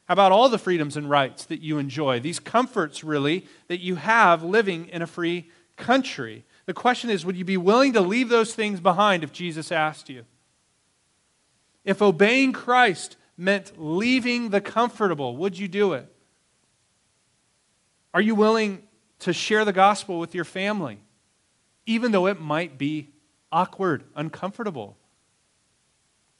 How 0.07 0.13
about 0.13 0.31
all 0.31 0.47
the 0.47 0.59
freedoms 0.59 0.95
and 0.95 1.09
rights 1.09 1.45
that 1.45 1.59
you 1.59 1.79
enjoy? 1.79 2.19
These 2.19 2.39
comforts, 2.39 3.03
really, 3.03 3.47
that 3.67 3.79
you 3.79 3.95
have 3.95 4.43
living 4.43 4.89
in 4.89 5.01
a 5.01 5.07
free 5.07 5.49
country. 5.75 6.45
The 6.67 6.73
question 6.75 7.09
is 7.09 7.25
would 7.25 7.35
you 7.35 7.43
be 7.43 7.57
willing 7.57 7.93
to 7.93 8.01
leave 8.01 8.29
those 8.29 8.53
things 8.53 8.79
behind 8.79 9.23
if 9.23 9.31
Jesus 9.31 9.71
asked 9.71 10.07
you? 10.07 10.23
If 11.83 12.03
obeying 12.03 12.53
Christ 12.53 13.17
meant 13.37 13.71
leaving 13.75 14.51
the 14.51 14.61
comfortable, 14.61 15.35
would 15.37 15.57
you 15.57 15.67
do 15.67 15.93
it? 15.93 16.07
Are 18.13 18.21
you 18.21 18.35
willing 18.35 18.83
to 19.19 19.33
share 19.33 19.65
the 19.65 19.73
gospel 19.73 20.19
with 20.19 20.35
your 20.35 20.43
family, 20.43 20.99
even 21.85 22.11
though 22.11 22.27
it 22.27 22.39
might 22.39 22.77
be 22.77 23.13
awkward, 23.51 24.03
uncomfortable? 24.15 24.97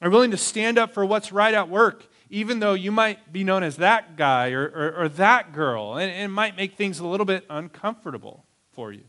Are 0.01 0.09
willing 0.09 0.31
to 0.31 0.38
stand 0.38 0.77
up 0.77 0.93
for 0.93 1.05
what's 1.05 1.31
right 1.31 1.53
at 1.53 1.69
work, 1.69 2.05
even 2.29 2.59
though 2.59 2.73
you 2.73 2.91
might 2.91 3.31
be 3.31 3.43
known 3.43 3.63
as 3.63 3.77
that 3.77 4.17
guy 4.17 4.51
or, 4.51 4.65
or, 4.65 5.03
or 5.03 5.09
that 5.09 5.53
girl, 5.53 5.95
and, 5.95 6.11
and 6.11 6.31
it 6.31 6.33
might 6.33 6.57
make 6.57 6.75
things 6.75 6.99
a 6.99 7.07
little 7.07 7.25
bit 7.25 7.45
uncomfortable 7.49 8.45
for 8.71 8.91
you? 8.91 9.03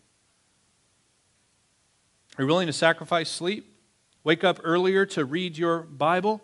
Are 2.38 2.42
you 2.42 2.46
willing 2.46 2.66
to 2.66 2.72
sacrifice 2.72 3.31
sleep? 3.31 3.74
Wake 4.22 4.44
up 4.44 4.61
earlier 4.62 5.07
to 5.07 5.24
read 5.24 5.59
your 5.59 5.81
Bible? 5.81 6.42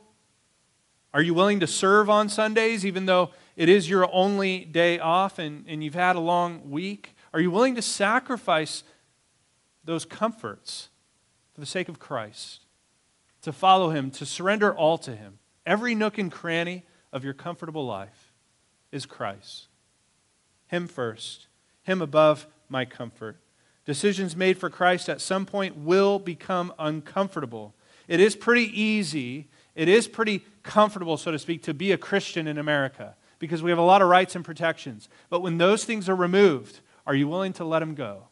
Are 1.15 1.23
you 1.23 1.35
willing 1.35 1.61
to 1.61 1.67
serve 1.67 2.09
on 2.09 2.29
Sundays, 2.29 2.87
even 2.87 3.07
though 3.07 3.31
it 3.57 3.69
is 3.69 3.89
your 3.89 4.13
only 4.13 4.65
day 4.65 4.99
off 4.99 5.39
and, 5.39 5.65
and 5.69 5.85
you've 5.85 5.95
had 5.95 6.17
a 6.17 6.21
long 6.21 6.71
week? 6.71 7.15
Are 7.35 7.41
you 7.41 7.51
willing 7.51 7.75
to 7.75 7.83
sacrifice 7.83 8.85
those 9.85 10.05
comforts 10.05 10.89
for 11.55 11.61
the 11.61 11.67
sake 11.67 11.89
of 11.89 11.99
Christ? 11.99 12.61
To 13.43 13.53
follow 13.53 13.91
Him, 13.91 14.11
to 14.13 14.27
surrender 14.27 14.75
all 14.75 14.99
to 14.99 15.15
Him? 15.15 15.39
Every 15.67 15.95
nook 15.95 16.19
and 16.19 16.31
cranny 16.31 16.85
of 17.13 17.25
your 17.25 17.35
comfortable 17.35 17.87
life 17.87 18.33
is 18.91 19.07
Christ. 19.07 19.69
Him 20.67 20.89
first, 20.89 21.49
Him 21.83 22.01
above 22.01 22.47
my 22.69 22.85
comfort. 22.85 23.37
Decisions 23.85 24.37
made 24.37 24.59
for 24.59 24.71
Christ 24.71 25.09
at 25.09 25.21
some 25.21 25.45
point 25.45 25.77
will 25.77 26.19
become 26.19 26.73
uncomfortable. 26.79 27.75
It 28.09 28.21
is 28.21 28.37
pretty 28.37 28.81
easy, 28.81 29.49
it 29.75 29.89
is 29.89 30.07
pretty 30.09 30.45
comfortable, 30.63 31.17
so 31.17 31.33
to 31.33 31.39
speak, 31.39 31.63
to 31.65 31.75
be 31.75 31.93
a 31.93 31.99
Christian 31.99 32.47
in 32.47 32.59
America 32.59 33.17
because 33.43 33.61
we 33.61 33.71
have 33.71 33.79
a 33.79 33.83
lot 33.83 34.03
of 34.03 34.09
rights 34.09 34.37
and 34.37 34.45
protections. 34.45 35.09
But 35.29 35.41
when 35.43 35.59
those 35.59 35.85
things 35.85 36.09
are 36.09 36.15
removed, 36.15 36.79
are 37.05 37.15
you 37.17 37.27
willing 37.27 37.53
to 37.55 37.65
let 37.65 37.81
them 37.81 37.97
go 37.97 38.29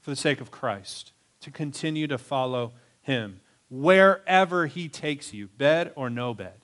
for 0.00 0.10
the 0.10 0.16
sake 0.16 0.40
of 0.40 0.50
Christ, 0.50 1.12
to 1.42 1.52
continue 1.52 2.08
to 2.08 2.18
follow 2.18 2.72
Him 3.00 3.38
wherever 3.70 4.66
He 4.66 4.88
takes 4.88 5.32
you, 5.32 5.46
bed 5.46 5.92
or 5.94 6.10
no 6.10 6.34
bed? 6.34 6.54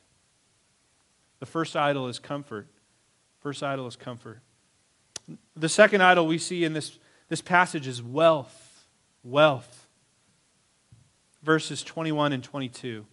The 1.38 1.46
first 1.46 1.76
idol 1.76 2.08
is 2.08 2.18
comfort. 2.18 2.66
First 3.38 3.62
idol 3.62 3.86
is 3.86 3.94
comfort. 3.94 4.40
The 5.54 5.68
second 5.68 6.02
idol 6.02 6.26
we 6.26 6.38
see 6.38 6.64
in 6.64 6.72
this, 6.72 6.98
this 7.28 7.40
passage 7.40 7.86
is 7.86 8.02
wealth. 8.02 8.84
Wealth. 9.22 9.86
Verses 11.44 11.84
21 11.84 12.32
and 12.32 12.42
22. 12.42 13.06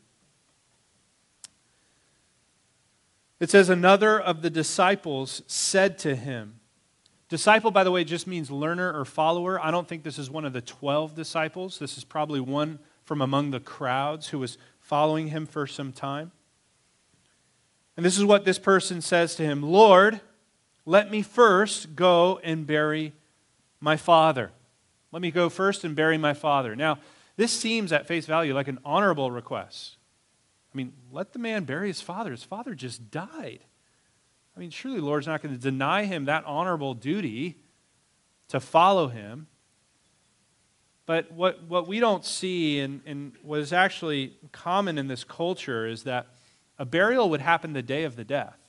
It 3.39 3.49
says, 3.49 3.69
Another 3.69 4.19
of 4.19 4.41
the 4.41 4.49
disciples 4.49 5.41
said 5.47 5.97
to 5.99 6.15
him, 6.15 6.59
Disciple, 7.29 7.71
by 7.71 7.83
the 7.83 7.91
way, 7.91 8.03
just 8.03 8.25
means 8.25 8.49
learner 8.49 8.97
or 8.97 9.03
follower. 9.03 9.59
I 9.59 9.69
don't 9.69 9.87
think 9.87 10.03
this 10.03 10.17
is 10.17 10.29
one 10.29 10.45
of 10.45 10.53
the 10.53 10.61
12 10.61 11.13
disciples. 11.13 11.77
This 11.77 11.97
is 11.97 12.05
probably 12.05 12.39
one 12.39 12.79
from 13.03 13.21
among 13.21 13.51
the 13.51 13.59
crowds 13.59 14.29
who 14.29 14.39
was 14.39 14.57
following 14.79 15.27
him 15.27 15.45
for 15.45 15.67
some 15.67 15.91
time. 15.91 16.31
And 17.97 18.05
this 18.05 18.17
is 18.17 18.23
what 18.23 18.45
this 18.45 18.59
person 18.59 19.01
says 19.01 19.35
to 19.35 19.43
him 19.43 19.61
Lord, 19.61 20.21
let 20.85 21.11
me 21.11 21.21
first 21.21 21.95
go 21.95 22.39
and 22.43 22.65
bury 22.65 23.13
my 23.81 23.97
father. 23.97 24.51
Let 25.11 25.21
me 25.21 25.31
go 25.31 25.49
first 25.49 25.83
and 25.83 25.95
bury 25.95 26.17
my 26.17 26.33
father. 26.33 26.75
Now, 26.75 26.99
this 27.35 27.51
seems 27.51 27.91
at 27.91 28.07
face 28.07 28.25
value 28.25 28.53
like 28.53 28.67
an 28.67 28.79
honorable 28.85 29.31
request. 29.31 29.96
I 30.77 30.83
mean, 30.85 30.93
let 31.11 31.33
the 31.33 31.39
man 31.39 31.63
bury 31.63 31.87
his 31.87 32.01
father. 32.01 32.29
His 32.29 32.43
father 32.43 32.75
just 32.75 33.09
died. 33.09 33.61
I 34.55 34.59
mean, 34.59 34.69
surely 34.69 34.99
the 34.99 35.05
Lord's 35.07 35.25
not 35.25 35.41
going 35.41 35.55
to 35.55 35.59
deny 35.59 36.05
him 36.05 36.25
that 36.25 36.45
honorable 36.45 36.93
duty 36.93 37.57
to 38.49 38.59
follow 38.59 39.07
him. 39.07 39.47
But 41.07 41.31
what, 41.31 41.63
what 41.63 41.87
we 41.87 41.99
don't 41.99 42.23
see, 42.23 42.79
and, 42.79 43.01
and 43.07 43.33
what 43.41 43.59
is 43.59 43.73
actually 43.73 44.33
common 44.51 44.99
in 44.99 45.07
this 45.07 45.23
culture, 45.23 45.87
is 45.87 46.03
that 46.03 46.27
a 46.77 46.85
burial 46.85 47.27
would 47.31 47.41
happen 47.41 47.73
the 47.73 47.81
day 47.81 48.03
of 48.03 48.15
the 48.15 48.23
death. 48.23 48.59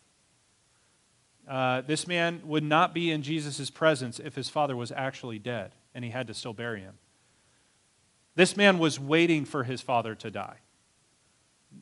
Uh, 1.46 1.82
this 1.82 2.06
man 2.06 2.40
would 2.42 2.64
not 2.64 2.94
be 2.94 3.10
in 3.10 3.20
Jesus' 3.20 3.68
presence 3.68 4.18
if 4.18 4.34
his 4.34 4.48
father 4.48 4.74
was 4.74 4.90
actually 4.92 5.38
dead 5.38 5.72
and 5.94 6.06
he 6.06 6.10
had 6.10 6.26
to 6.28 6.32
still 6.32 6.54
bury 6.54 6.80
him. 6.80 6.94
This 8.34 8.56
man 8.56 8.78
was 8.78 8.98
waiting 8.98 9.44
for 9.44 9.64
his 9.64 9.82
father 9.82 10.14
to 10.14 10.30
die 10.30 10.60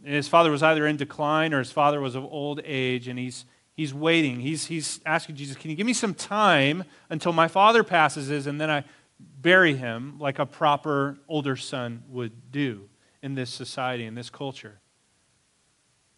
his 0.04 0.28
father 0.28 0.50
was 0.50 0.62
either 0.62 0.86
in 0.86 0.96
decline 0.96 1.52
or 1.52 1.58
his 1.58 1.72
father 1.72 2.00
was 2.00 2.14
of 2.14 2.24
old 2.24 2.60
age, 2.64 3.08
and 3.08 3.18
he's, 3.18 3.44
he's 3.74 3.92
waiting. 3.92 4.40
He's, 4.40 4.66
he's 4.66 5.00
asking 5.04 5.36
Jesus, 5.36 5.56
Can 5.56 5.70
you 5.70 5.76
give 5.76 5.86
me 5.86 5.92
some 5.92 6.14
time 6.14 6.84
until 7.10 7.32
my 7.32 7.48
father 7.48 7.82
passes, 7.82 8.46
and 8.46 8.60
then 8.60 8.70
I 8.70 8.84
bury 9.18 9.74
him 9.74 10.18
like 10.18 10.38
a 10.38 10.46
proper 10.46 11.18
older 11.28 11.56
son 11.56 12.02
would 12.08 12.52
do 12.52 12.88
in 13.22 13.34
this 13.34 13.50
society, 13.50 14.04
in 14.04 14.14
this 14.14 14.30
culture? 14.30 14.80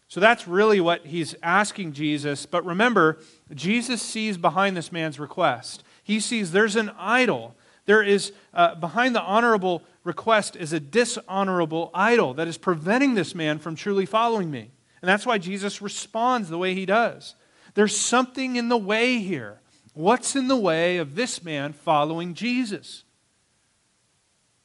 So 0.09 0.21
that's 0.21 0.49
really 0.49 0.81
what 0.81 1.07
he's 1.07 1.35
asking 1.43 1.93
Jesus. 1.93 2.47
But 2.47 2.65
remember, 2.65 3.19
Jesus 3.55 4.01
sees 4.01 4.39
behind 4.39 4.75
this 4.77 4.91
man's 4.91 5.21
request. 5.21 5.83
He 6.03 6.19
sees 6.19 6.51
there's 6.51 6.77
an 6.77 6.91
idol. 6.99 7.55
There 7.85 8.03
is, 8.03 8.33
uh, 8.55 8.75
behind 8.75 9.15
the 9.15 9.23
honorable 9.23 9.83
request 10.09 10.57
is 10.57 10.73
a 10.73 10.81
dishonorable 10.81 11.93
idol 11.95 12.35
that 12.35 12.49
is 12.49 12.59
preventing 12.59 13.15
this 13.15 13.35
man 13.35 13.61
from 13.61 13.77
truly 13.77 14.07
following 14.07 14.51
me. 14.51 14.73
And 15.01 15.09
that's 15.09 15.27
why 15.27 15.39
Jesus 15.39 15.81
responds 15.81 16.49
the 16.49 16.59
way 16.59 16.75
he 16.75 16.87
does. 16.87 17.37
There's 17.75 17.97
something 17.97 18.57
in 18.57 18.69
the 18.69 18.77
way 18.77 19.19
here. 19.19 19.61
What's 19.95 20.35
in 20.35 20.49
the 20.49 20.57
way 20.57 20.97
of 20.97 21.15
this 21.15 21.45
man 21.45 21.73
following 21.73 22.35
Jesus? 22.35 23.05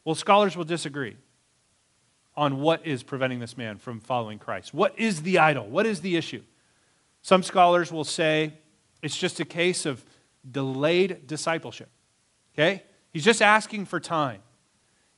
Well, 0.06 0.16
scholars 0.16 0.58
will 0.58 0.64
disagree 0.64 1.18
on 2.36 2.62
what 2.62 2.88
is 2.88 3.04
preventing 3.04 3.40
this 3.40 3.58
man 3.58 3.78
from 3.78 4.00
following 4.00 4.40
Christ. 4.40 4.74
What 4.74 4.98
is 4.98 5.22
the 5.22 5.38
idol? 5.38 5.68
What 5.68 5.86
is 5.86 6.02
the 6.02 6.16
issue? 6.16 6.42
Some 7.22 7.44
scholars 7.44 7.92
will 7.92 8.04
say 8.04 8.54
it's 9.04 9.18
just 9.18 9.40
a 9.40 9.46
case 9.46 9.86
of 9.86 10.04
delayed 10.50 11.28
discipleship. 11.28 11.90
Okay? 12.56 12.84
He's 13.12 13.26
just 13.26 13.42
asking 13.42 13.86
for 13.86 14.00
time. 14.00 14.42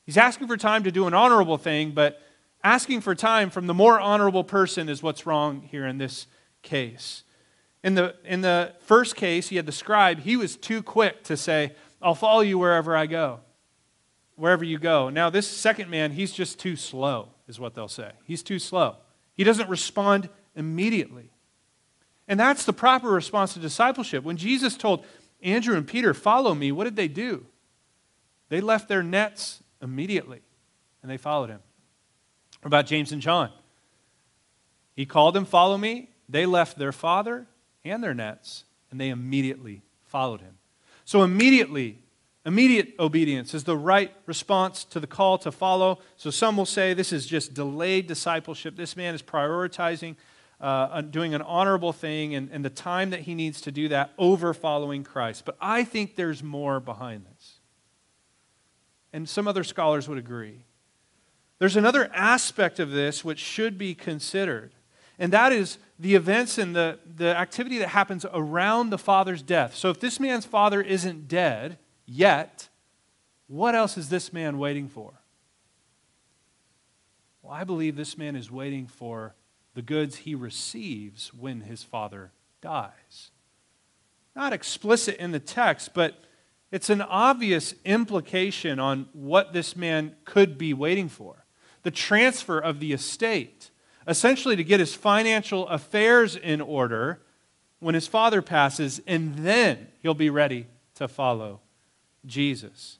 He's 0.06 0.16
asking 0.16 0.46
for 0.46 0.56
time 0.56 0.84
to 0.84 0.90
do 0.90 1.06
an 1.06 1.12
honorable 1.12 1.58
thing, 1.58 1.90
but 1.90 2.22
asking 2.64 3.02
for 3.02 3.14
time 3.14 3.50
from 3.50 3.66
the 3.66 3.74
more 3.74 4.00
honorable 4.00 4.44
person 4.44 4.88
is 4.88 5.02
what's 5.02 5.26
wrong 5.26 5.62
here 5.62 5.86
in 5.86 5.98
this 5.98 6.26
case. 6.62 7.24
In 7.84 7.94
the, 7.94 8.14
in 8.24 8.40
the 8.40 8.72
first 8.80 9.14
case, 9.16 9.48
he 9.48 9.56
had 9.56 9.66
the 9.66 9.72
scribe, 9.72 10.20
he 10.20 10.36
was 10.36 10.56
too 10.56 10.82
quick 10.82 11.22
to 11.24 11.36
say, 11.36 11.72
I'll 12.00 12.14
follow 12.14 12.40
you 12.40 12.58
wherever 12.58 12.96
I 12.96 13.06
go 13.06 13.40
wherever 14.36 14.64
you 14.64 14.78
go. 14.78 15.08
Now, 15.10 15.30
this 15.30 15.48
second 15.48 15.90
man, 15.90 16.12
he's 16.12 16.32
just 16.32 16.58
too 16.58 16.76
slow, 16.76 17.30
is 17.48 17.58
what 17.58 17.74
they'll 17.74 17.88
say. 17.88 18.12
He's 18.24 18.42
too 18.42 18.58
slow. 18.58 18.96
He 19.34 19.44
doesn't 19.44 19.68
respond 19.68 20.28
immediately. 20.54 21.30
And 22.28 22.38
that's 22.38 22.64
the 22.64 22.72
proper 22.72 23.08
response 23.08 23.54
to 23.54 23.60
discipleship. 23.60 24.24
When 24.24 24.36
Jesus 24.36 24.76
told 24.76 25.04
Andrew 25.42 25.76
and 25.76 25.86
Peter, 25.86 26.14
Follow 26.14 26.54
me, 26.54 26.70
what 26.70 26.84
did 26.84 26.96
they 26.96 27.08
do? 27.08 27.46
They 28.48 28.60
left 28.60 28.88
their 28.88 29.02
nets 29.02 29.62
immediately 29.86 30.42
and 31.02 31.10
they 31.10 31.16
followed 31.16 31.50
him. 31.50 31.60
What 32.60 32.68
about 32.68 32.86
James 32.86 33.12
and 33.12 33.22
John? 33.22 33.50
He 34.94 35.06
called 35.06 35.34
them, 35.34 35.44
Follow 35.44 35.78
me. 35.78 36.10
They 36.28 36.44
left 36.44 36.78
their 36.78 36.92
father 36.92 37.46
and 37.84 38.02
their 38.02 38.14
nets 38.14 38.64
and 38.90 39.00
they 39.00 39.08
immediately 39.08 39.82
followed 40.04 40.40
him. 40.40 40.58
So, 41.04 41.22
immediately, 41.22 41.98
Immediate 42.46 42.94
obedience 43.00 43.54
is 43.54 43.64
the 43.64 43.76
right 43.76 44.14
response 44.24 44.84
to 44.84 45.00
the 45.00 45.06
call 45.08 45.36
to 45.38 45.50
follow. 45.50 45.98
So 46.16 46.30
some 46.30 46.56
will 46.56 46.64
say 46.64 46.94
this 46.94 47.12
is 47.12 47.26
just 47.26 47.54
delayed 47.54 48.06
discipleship. 48.06 48.76
This 48.76 48.96
man 48.96 49.16
is 49.16 49.20
prioritizing 49.20 50.14
uh, 50.60 51.00
doing 51.00 51.34
an 51.34 51.42
honorable 51.42 51.92
thing 51.92 52.36
and, 52.36 52.48
and 52.52 52.64
the 52.64 52.70
time 52.70 53.10
that 53.10 53.20
he 53.20 53.34
needs 53.34 53.60
to 53.62 53.72
do 53.72 53.88
that 53.88 54.12
over 54.16 54.54
following 54.54 55.02
Christ. 55.02 55.44
But 55.44 55.56
I 55.60 55.82
think 55.82 56.14
there's 56.14 56.40
more 56.40 56.78
behind 56.78 57.26
this. 57.26 57.35
And 59.16 59.28
some 59.28 59.48
other 59.48 59.64
scholars 59.64 60.08
would 60.08 60.18
agree. 60.18 60.66
There's 61.58 61.76
another 61.76 62.10
aspect 62.12 62.78
of 62.78 62.90
this 62.90 63.24
which 63.24 63.38
should 63.38 63.78
be 63.78 63.94
considered, 63.94 64.72
and 65.18 65.32
that 65.32 65.52
is 65.52 65.78
the 65.98 66.14
events 66.14 66.58
and 66.58 66.76
the, 66.76 66.98
the 67.16 67.34
activity 67.34 67.78
that 67.78 67.88
happens 67.88 68.26
around 68.32 68.90
the 68.90 68.98
father's 68.98 69.40
death. 69.40 69.74
So 69.74 69.88
if 69.88 70.00
this 70.00 70.20
man's 70.20 70.44
father 70.44 70.82
isn't 70.82 71.28
dead, 71.28 71.78
Yet, 72.06 72.68
what 73.48 73.74
else 73.74 73.98
is 73.98 74.08
this 74.08 74.32
man 74.32 74.58
waiting 74.58 74.88
for? 74.88 75.12
Well, 77.42 77.52
I 77.52 77.64
believe 77.64 77.96
this 77.96 78.16
man 78.16 78.36
is 78.36 78.50
waiting 78.50 78.86
for 78.86 79.34
the 79.74 79.82
goods 79.82 80.16
he 80.16 80.34
receives 80.34 81.34
when 81.34 81.62
his 81.62 81.82
father 81.82 82.30
dies. 82.60 83.30
Not 84.34 84.52
explicit 84.52 85.16
in 85.16 85.32
the 85.32 85.40
text, 85.40 85.94
but 85.94 86.24
it's 86.72 86.90
an 86.90 87.02
obvious 87.02 87.74
implication 87.84 88.78
on 88.78 89.08
what 89.12 89.52
this 89.52 89.76
man 89.76 90.16
could 90.24 90.58
be 90.58 90.74
waiting 90.74 91.08
for 91.08 91.46
the 91.84 91.90
transfer 91.92 92.58
of 92.58 92.80
the 92.80 92.92
estate, 92.92 93.70
essentially 94.08 94.56
to 94.56 94.64
get 94.64 94.80
his 94.80 94.92
financial 94.92 95.68
affairs 95.68 96.34
in 96.34 96.60
order 96.60 97.22
when 97.78 97.94
his 97.94 98.08
father 98.08 98.42
passes, 98.42 99.00
and 99.06 99.36
then 99.36 99.86
he'll 100.02 100.12
be 100.12 100.28
ready 100.28 100.66
to 100.96 101.06
follow 101.06 101.60
Jesus. 102.24 102.98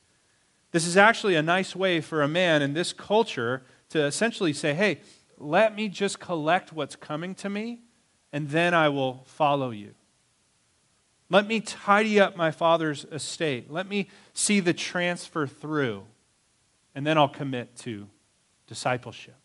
This 0.71 0.87
is 0.87 0.97
actually 0.97 1.35
a 1.35 1.43
nice 1.43 1.75
way 1.75 2.01
for 2.01 2.23
a 2.23 2.29
man 2.29 2.63
in 2.63 2.75
this 2.75 2.93
culture 2.93 3.65
to 3.89 4.05
essentially 4.05 4.53
say, 4.53 4.73
hey, 4.73 5.01
let 5.37 5.75
me 5.75 5.89
just 5.89 6.21
collect 6.21 6.73
what's 6.73 6.95
coming 6.95 7.35
to 7.35 7.51
me, 7.51 7.81
and 8.33 8.51
then 8.51 8.73
I 8.73 8.89
will 8.89 9.25
follow 9.27 9.71
you. 9.71 9.96
Let 11.29 11.47
me 11.47 11.61
tidy 11.61 12.21
up 12.21 12.37
my 12.37 12.51
father's 12.51 13.05
estate. 13.11 13.71
Let 13.71 13.89
me 13.89 14.09
see 14.33 14.61
the 14.61 14.73
transfer 14.73 15.47
through, 15.47 16.05
and 16.95 17.07
then 17.07 17.19
I'll 17.19 17.29
commit 17.29 17.77
to 17.79 18.09
discipleship. 18.67 19.37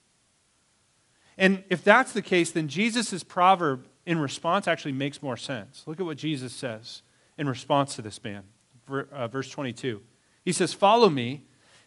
And 1.38 1.64
if 1.70 1.84
that's 1.84 2.12
the 2.12 2.22
case, 2.22 2.52
then 2.52 2.68
Jesus' 2.68 3.24
proverb 3.24 3.88
in 4.06 4.20
response 4.20 4.68
actually 4.68 4.92
makes 4.92 5.24
more 5.24 5.38
sense. 5.38 5.84
Look 5.86 6.00
at 6.00 6.06
what 6.06 6.18
Jesus 6.18 6.54
says 6.54 7.02
in 7.38 7.48
response 7.50 7.96
to 7.96 8.02
this 8.02 8.24
man 8.24 8.44
uh, 8.90 9.28
verse 9.28 9.50
22. 9.50 10.02
He 10.44 10.52
says, 10.52 10.74
Follow 10.74 11.10
me 11.10 11.44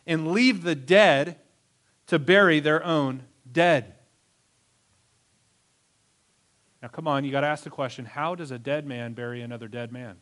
and 0.06 0.32
leave 0.32 0.62
the 0.62 0.74
dead 0.74 1.38
to 2.06 2.18
bury 2.18 2.60
their 2.60 2.84
own 2.84 3.24
dead. 3.50 3.94
Now, 6.84 6.88
come 6.88 7.08
on, 7.08 7.24
you 7.24 7.30
got 7.30 7.40
to 7.40 7.46
ask 7.46 7.64
the 7.64 7.70
question 7.70 8.04
how 8.04 8.34
does 8.34 8.50
a 8.50 8.58
dead 8.58 8.84
man 8.84 9.14
bury 9.14 9.40
another 9.40 9.68
dead 9.68 9.90
man? 9.90 10.16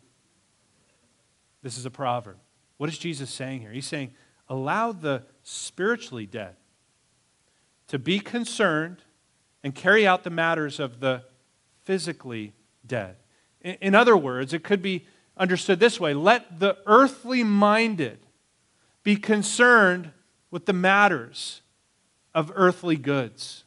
This 1.60 1.76
is 1.76 1.86
a 1.86 1.90
proverb. 1.90 2.36
What 2.76 2.88
is 2.88 2.98
Jesus 2.98 3.30
saying 3.30 3.62
here? 3.62 3.72
He's 3.72 3.84
saying, 3.84 4.12
allow 4.48 4.92
the 4.92 5.24
spiritually 5.42 6.24
dead 6.24 6.54
to 7.88 7.98
be 7.98 8.20
concerned 8.20 8.98
and 9.64 9.74
carry 9.74 10.06
out 10.06 10.22
the 10.22 10.30
matters 10.30 10.78
of 10.78 11.00
the 11.00 11.24
physically 11.82 12.52
dead. 12.86 13.16
In 13.62 13.96
other 13.96 14.16
words, 14.16 14.54
it 14.54 14.62
could 14.62 14.82
be 14.82 15.04
understood 15.36 15.80
this 15.80 15.98
way 15.98 16.14
let 16.14 16.60
the 16.60 16.78
earthly 16.86 17.42
minded 17.42 18.20
be 19.02 19.16
concerned 19.16 20.12
with 20.52 20.66
the 20.66 20.72
matters 20.72 21.62
of 22.32 22.52
earthly 22.54 22.94
goods, 22.94 23.64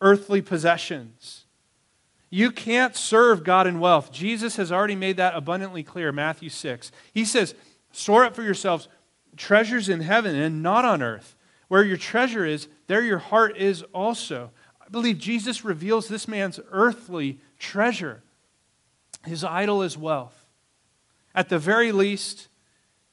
earthly 0.00 0.42
possessions. 0.42 1.44
You 2.30 2.50
can't 2.50 2.94
serve 2.94 3.44
God 3.44 3.66
in 3.66 3.80
wealth. 3.80 4.12
Jesus 4.12 4.56
has 4.56 4.70
already 4.70 4.94
made 4.94 5.16
that 5.16 5.34
abundantly 5.34 5.82
clear, 5.82 6.12
Matthew 6.12 6.50
6. 6.50 6.92
He 7.12 7.24
says, 7.24 7.54
Store 7.90 8.24
up 8.24 8.34
for 8.34 8.42
yourselves 8.42 8.88
treasures 9.36 9.88
in 9.88 10.00
heaven 10.00 10.36
and 10.36 10.62
not 10.62 10.84
on 10.84 11.02
earth. 11.02 11.36
Where 11.68 11.84
your 11.84 11.96
treasure 11.96 12.44
is, 12.44 12.68
there 12.86 13.02
your 13.02 13.18
heart 13.18 13.56
is 13.56 13.82
also. 13.94 14.50
I 14.80 14.88
believe 14.90 15.18
Jesus 15.18 15.64
reveals 15.64 16.08
this 16.08 16.26
man's 16.28 16.60
earthly 16.70 17.38
treasure. 17.58 18.22
His 19.24 19.44
idol 19.44 19.82
is 19.82 19.96
wealth. 19.96 20.46
At 21.34 21.48
the 21.48 21.58
very 21.58 21.92
least, 21.92 22.48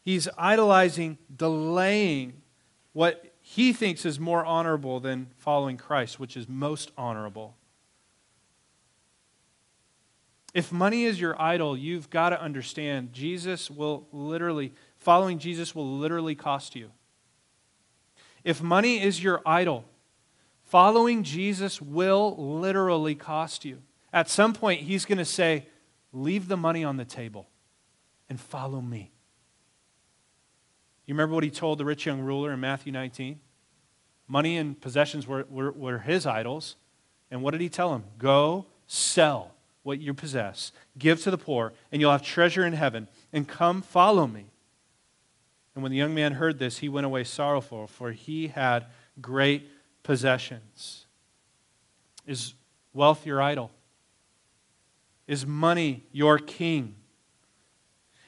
he's 0.01 0.28
idolizing, 0.38 1.17
delaying 1.34 2.41
what 2.93 3.34
he 3.41 3.73
thinks 3.73 4.06
is 4.06 4.19
more 4.19 4.43
honorable 4.43 4.99
than 4.99 5.28
following 5.38 5.78
Christ, 5.78 6.19
which 6.19 6.36
is 6.36 6.49
most 6.49 6.91
honorable. 6.97 7.56
If 10.55 10.71
money 10.71 11.03
is 11.03 11.19
your 11.19 11.39
idol, 11.39 11.75
you've 11.75 12.09
got 12.09 12.29
to 12.29 12.41
understand 12.41 13.11
Jesus 13.11 13.69
will 13.69 14.07
literally, 14.13 14.71
following 14.99 15.37
Jesus 15.37 15.75
will 15.75 15.97
literally 15.97 16.33
cost 16.33 16.77
you. 16.77 16.91
If 18.45 18.61
money 18.61 19.03
is 19.03 19.21
your 19.21 19.41
idol, 19.45 19.83
following 20.63 21.23
Jesus 21.23 21.81
will 21.81 22.37
literally 22.37 23.15
cost 23.15 23.65
you. 23.65 23.79
At 24.13 24.29
some 24.29 24.53
point, 24.53 24.79
he's 24.79 25.03
going 25.03 25.17
to 25.17 25.25
say, 25.25 25.67
Leave 26.13 26.47
the 26.47 26.55
money 26.55 26.85
on 26.85 26.95
the 26.95 27.03
table 27.03 27.49
and 28.29 28.39
follow 28.39 28.79
me. 28.79 29.11
You 31.05 31.15
remember 31.15 31.35
what 31.35 31.43
he 31.43 31.49
told 31.49 31.79
the 31.79 31.83
rich 31.83 32.05
young 32.05 32.21
ruler 32.21 32.53
in 32.53 32.61
Matthew 32.61 32.93
19? 32.93 33.41
Money 34.29 34.55
and 34.55 34.79
possessions 34.79 35.27
were, 35.27 35.45
were, 35.49 35.73
were 35.73 35.99
his 35.99 36.25
idols. 36.25 36.77
And 37.29 37.41
what 37.41 37.51
did 37.51 37.59
he 37.59 37.67
tell 37.67 37.93
him? 37.93 38.05
Go 38.17 38.67
sell 38.87 39.54
what 39.85 40.01
you 40.01 40.15
possess, 40.15 40.71
give 40.97 41.21
to 41.21 41.29
the 41.29 41.37
poor, 41.37 41.71
and 41.91 42.01
you'll 42.01 42.11
have 42.11 42.23
treasure 42.23 42.65
in 42.65 42.73
heaven, 42.73 43.07
and 43.31 43.47
come 43.47 43.83
follow 43.83 44.25
me. 44.25 44.47
And 45.75 45.83
when 45.83 45.91
the 45.91 45.97
young 45.97 46.15
man 46.15 46.33
heard 46.33 46.57
this, 46.57 46.79
he 46.79 46.89
went 46.89 47.05
away 47.05 47.23
sorrowful, 47.23 47.85
for 47.85 48.11
he 48.11 48.47
had 48.47 48.87
great 49.21 49.69
possessions. 50.01 51.05
Is 52.25 52.55
wealth 52.93 53.27
your 53.27 53.39
idol? 53.39 53.69
Is 55.27 55.45
money 55.45 56.03
your 56.11 56.39
king? 56.39 56.95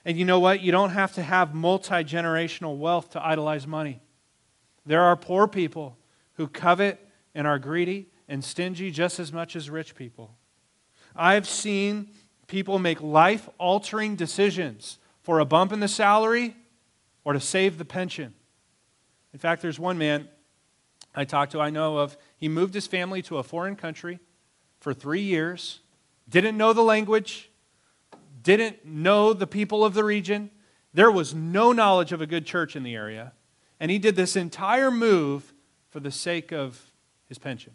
And 0.05 0.15
you 0.15 0.25
know 0.25 0.39
what? 0.39 0.61
You 0.61 0.71
don't 0.71 0.91
have 0.91 1.13
to 1.15 1.23
have 1.23 1.55
multi 1.55 2.03
generational 2.03 2.77
wealth 2.77 3.09
to 3.11 3.25
idolize 3.25 3.65
money. 3.65 3.99
There 4.85 5.01
are 5.01 5.15
poor 5.15 5.47
people 5.47 5.97
who 6.33 6.47
covet 6.47 7.03
and 7.33 7.47
are 7.47 7.57
greedy 7.57 8.09
and 8.27 8.43
stingy 8.43 8.91
just 8.91 9.19
as 9.19 9.33
much 9.33 9.55
as 9.55 9.71
rich 9.71 9.95
people. 9.95 10.35
I've 11.17 11.47
seen 11.47 12.09
people 12.47 12.79
make 12.79 13.01
life 13.01 13.49
altering 13.57 14.15
decisions 14.15 14.99
for 15.23 15.39
a 15.39 15.45
bump 15.45 15.73
in 15.73 15.79
the 15.79 15.87
salary 15.87 16.55
or 17.23 17.33
to 17.33 17.39
save 17.39 17.77
the 17.77 17.85
pension. 17.85 18.33
In 19.33 19.39
fact, 19.39 19.61
there's 19.61 19.79
one 19.79 19.97
man 19.97 20.29
I 21.13 21.25
talked 21.25 21.51
to, 21.53 21.59
I 21.59 21.71
know 21.71 21.97
of, 21.97 22.15
he 22.37 22.47
moved 22.47 22.73
his 22.73 22.87
family 22.87 23.21
to 23.23 23.37
a 23.37 23.43
foreign 23.43 23.75
country 23.75 24.19
for 24.79 24.93
three 24.93 25.21
years, 25.21 25.79
didn't 26.29 26.57
know 26.57 26.73
the 26.73 26.83
language, 26.83 27.49
didn't 28.41 28.85
know 28.85 29.33
the 29.33 29.47
people 29.47 29.83
of 29.83 29.93
the 29.93 30.03
region. 30.03 30.51
There 30.93 31.11
was 31.11 31.33
no 31.33 31.71
knowledge 31.71 32.11
of 32.11 32.21
a 32.21 32.27
good 32.27 32.45
church 32.45 32.75
in 32.75 32.83
the 32.83 32.95
area. 32.95 33.33
And 33.79 33.91
he 33.91 33.99
did 33.99 34.15
this 34.15 34.35
entire 34.35 34.91
move 34.91 35.53
for 35.89 35.99
the 35.99 36.11
sake 36.11 36.51
of 36.51 36.91
his 37.27 37.37
pension. 37.37 37.73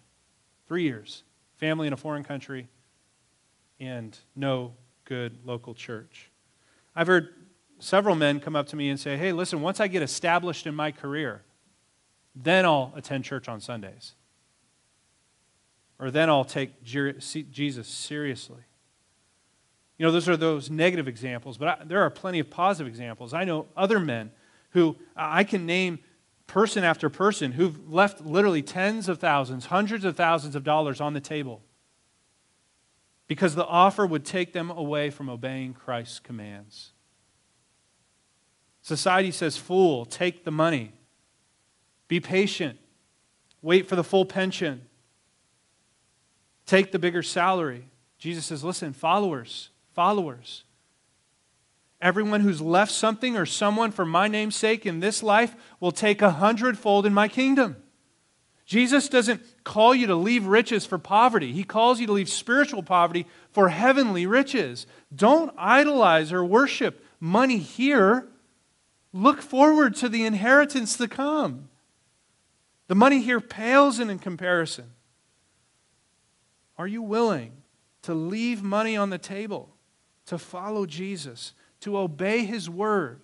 Three 0.68 0.84
years, 0.84 1.24
family 1.56 1.86
in 1.86 1.92
a 1.92 1.96
foreign 1.96 2.24
country, 2.24 2.68
and 3.82 4.16
no 4.36 4.74
good 5.04 5.38
local 5.44 5.74
church. 5.74 6.30
I've 6.94 7.08
heard 7.08 7.30
several 7.80 8.14
men 8.14 8.38
come 8.38 8.54
up 8.54 8.68
to 8.68 8.76
me 8.76 8.88
and 8.88 8.98
say, 8.98 9.16
Hey, 9.16 9.32
listen, 9.32 9.60
once 9.60 9.80
I 9.80 9.88
get 9.88 10.02
established 10.02 10.66
in 10.66 10.74
my 10.74 10.92
career, 10.92 11.42
then 12.34 12.64
I'll 12.64 12.92
attend 12.94 13.24
church 13.24 13.48
on 13.48 13.60
Sundays. 13.60 14.14
Or 15.98 16.10
then 16.10 16.30
I'll 16.30 16.44
take 16.44 16.82
Jesus 16.82 17.88
seriously. 17.88 18.62
You 19.98 20.06
know, 20.06 20.12
those 20.12 20.28
are 20.28 20.36
those 20.36 20.70
negative 20.70 21.06
examples, 21.06 21.58
but 21.58 21.68
I, 21.68 21.84
there 21.84 22.02
are 22.02 22.10
plenty 22.10 22.38
of 22.38 22.50
positive 22.50 22.88
examples. 22.88 23.34
I 23.34 23.44
know 23.44 23.66
other 23.76 24.00
men 24.00 24.30
who 24.70 24.96
I 25.16 25.44
can 25.44 25.66
name 25.66 25.98
person 26.46 26.82
after 26.82 27.08
person 27.10 27.52
who've 27.52 27.92
left 27.92 28.20
literally 28.20 28.62
tens 28.62 29.08
of 29.08 29.18
thousands, 29.18 29.66
hundreds 29.66 30.04
of 30.04 30.16
thousands 30.16 30.54
of 30.54 30.64
dollars 30.64 31.00
on 31.00 31.14
the 31.14 31.20
table 31.20 31.62
because 33.32 33.54
the 33.54 33.64
offer 33.64 34.04
would 34.04 34.26
take 34.26 34.52
them 34.52 34.70
away 34.70 35.08
from 35.08 35.30
obeying 35.30 35.72
Christ's 35.72 36.18
commands. 36.18 36.90
Society 38.82 39.30
says, 39.30 39.56
Fool, 39.56 40.04
take 40.04 40.44
the 40.44 40.50
money. 40.50 40.92
Be 42.08 42.20
patient. 42.20 42.78
Wait 43.62 43.88
for 43.88 43.96
the 43.96 44.04
full 44.04 44.26
pension. 44.26 44.82
Take 46.66 46.92
the 46.92 46.98
bigger 46.98 47.22
salary. 47.22 47.88
Jesus 48.18 48.44
says, 48.44 48.62
Listen, 48.62 48.92
followers, 48.92 49.70
followers. 49.94 50.64
Everyone 52.02 52.42
who's 52.42 52.60
left 52.60 52.92
something 52.92 53.34
or 53.34 53.46
someone 53.46 53.92
for 53.92 54.04
my 54.04 54.28
name's 54.28 54.56
sake 54.56 54.84
in 54.84 55.00
this 55.00 55.22
life 55.22 55.56
will 55.80 55.90
take 55.90 56.20
a 56.20 56.32
hundredfold 56.32 57.06
in 57.06 57.14
my 57.14 57.28
kingdom. 57.28 57.76
Jesus 58.66 59.08
doesn't 59.08 59.40
call 59.64 59.94
you 59.94 60.06
to 60.08 60.16
leave 60.16 60.46
riches 60.46 60.86
for 60.86 60.98
poverty. 60.98 61.52
He 61.52 61.64
calls 61.64 62.00
you 62.00 62.06
to 62.06 62.12
leave 62.12 62.28
spiritual 62.28 62.82
poverty 62.82 63.26
for 63.50 63.68
heavenly 63.68 64.26
riches. 64.26 64.86
Don't 65.14 65.52
idolize 65.56 66.32
or 66.32 66.44
worship 66.44 67.04
money 67.20 67.58
here. 67.58 68.28
Look 69.12 69.42
forward 69.42 69.94
to 69.96 70.08
the 70.08 70.24
inheritance 70.24 70.96
to 70.96 71.08
come. 71.08 71.68
The 72.88 72.94
money 72.94 73.20
here 73.20 73.40
pales 73.40 74.00
in 74.00 74.18
comparison. 74.18 74.92
Are 76.76 76.86
you 76.86 77.02
willing 77.02 77.52
to 78.02 78.14
leave 78.14 78.62
money 78.62 78.96
on 78.96 79.10
the 79.10 79.18
table 79.18 79.76
to 80.26 80.38
follow 80.38 80.86
Jesus? 80.86 81.52
to 81.82 81.98
obey 81.98 82.44
his 82.44 82.70
word? 82.70 83.20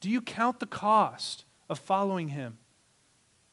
Do 0.00 0.10
you 0.10 0.20
count 0.20 0.58
the 0.58 0.66
cost 0.66 1.44
of 1.68 1.78
following 1.78 2.28
him? 2.28 2.58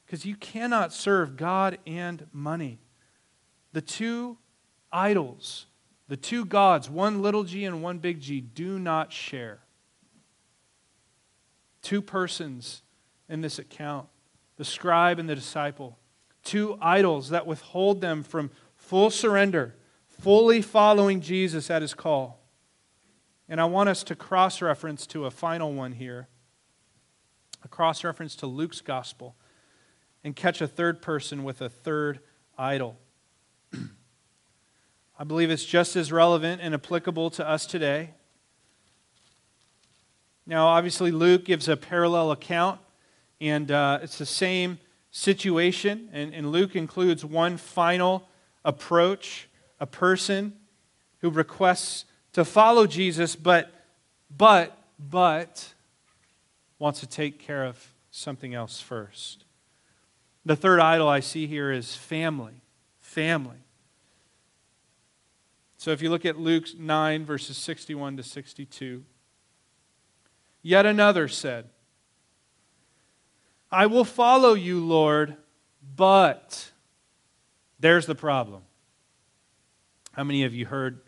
Because 0.09 0.25
you 0.25 0.35
cannot 0.35 0.91
serve 0.91 1.37
God 1.37 1.77
and 1.85 2.25
money. 2.33 2.79
The 3.73 3.81
two 3.81 4.39
idols, 4.91 5.67
the 6.07 6.17
two 6.17 6.45
gods, 6.45 6.89
one 6.89 7.21
little 7.21 7.43
g 7.43 7.63
and 7.63 7.83
one 7.83 7.99
big 7.99 8.19
G, 8.19 8.41
do 8.41 8.79
not 8.79 9.13
share. 9.13 9.59
Two 11.83 12.01
persons 12.01 12.81
in 13.29 13.41
this 13.41 13.59
account 13.59 14.07
the 14.57 14.65
scribe 14.65 15.19
and 15.19 15.29
the 15.29 15.35
disciple. 15.35 15.99
Two 16.43 16.75
idols 16.81 17.29
that 17.29 17.45
withhold 17.45 18.01
them 18.01 18.23
from 18.23 18.49
full 18.75 19.11
surrender, 19.11 19.75
fully 20.07 20.63
following 20.63 21.21
Jesus 21.21 21.69
at 21.69 21.83
his 21.83 21.93
call. 21.93 22.39
And 23.47 23.61
I 23.61 23.65
want 23.65 23.89
us 23.89 24.03
to 24.05 24.15
cross 24.15 24.59
reference 24.59 25.05
to 25.07 25.25
a 25.25 25.31
final 25.31 25.71
one 25.71 25.91
here 25.91 26.29
a 27.63 27.67
cross 27.67 28.03
reference 28.03 28.35
to 28.37 28.47
Luke's 28.47 28.81
gospel 28.81 29.35
and 30.29 30.35
catch 30.35 30.61
a 30.61 30.67
third 30.67 31.01
person 31.01 31.43
with 31.43 31.59
a 31.59 31.69
third 31.69 32.19
idol. 32.55 32.99
I 35.19 35.23
believe 35.23 35.49
it's 35.49 35.65
just 35.65 35.95
as 35.95 36.11
relevant 36.11 36.61
and 36.61 36.75
applicable 36.75 37.31
to 37.31 37.49
us 37.49 37.65
today. 37.65 38.11
Now, 40.45 40.67
obviously, 40.67 41.09
Luke 41.09 41.45
gives 41.45 41.67
a 41.67 41.75
parallel 41.75 42.29
account, 42.29 42.79
and 43.41 43.71
uh, 43.71 44.01
it's 44.03 44.19
the 44.19 44.25
same 44.27 44.77
situation. 45.09 46.09
And, 46.13 46.31
and 46.35 46.51
Luke 46.51 46.75
includes 46.75 47.25
one 47.25 47.57
final 47.57 48.29
approach 48.63 49.49
a 49.79 49.87
person 49.87 50.53
who 51.21 51.31
requests 51.31 52.05
to 52.33 52.45
follow 52.45 52.85
Jesus, 52.85 53.35
but, 53.35 53.71
but, 54.29 54.77
but 54.99 55.73
wants 56.77 56.99
to 56.99 57.07
take 57.07 57.39
care 57.39 57.65
of 57.65 57.95
something 58.11 58.53
else 58.53 58.79
first. 58.79 59.45
The 60.49 60.55
third 60.55 60.79
idol 60.79 61.07
I 61.07 61.19
see 61.19 61.45
here 61.45 61.71
is 61.71 61.95
family. 61.95 62.63
Family. 63.01 63.59
So 65.77 65.91
if 65.91 66.01
you 66.01 66.09
look 66.09 66.25
at 66.25 66.39
Luke 66.39 66.65
9, 66.75 67.23
verses 67.23 67.55
61 67.55 68.17
to 68.17 68.23
62, 68.23 69.03
yet 70.63 70.87
another 70.87 71.27
said, 71.27 71.69
I 73.71 73.85
will 73.85 74.03
follow 74.03 74.55
you, 74.55 74.83
Lord, 74.83 75.35
but 75.95 76.71
there's 77.79 78.07
the 78.07 78.15
problem. 78.15 78.63
How 80.13 80.23
many 80.23 80.45
of 80.45 80.55
you 80.55 80.65
heard 80.65 80.99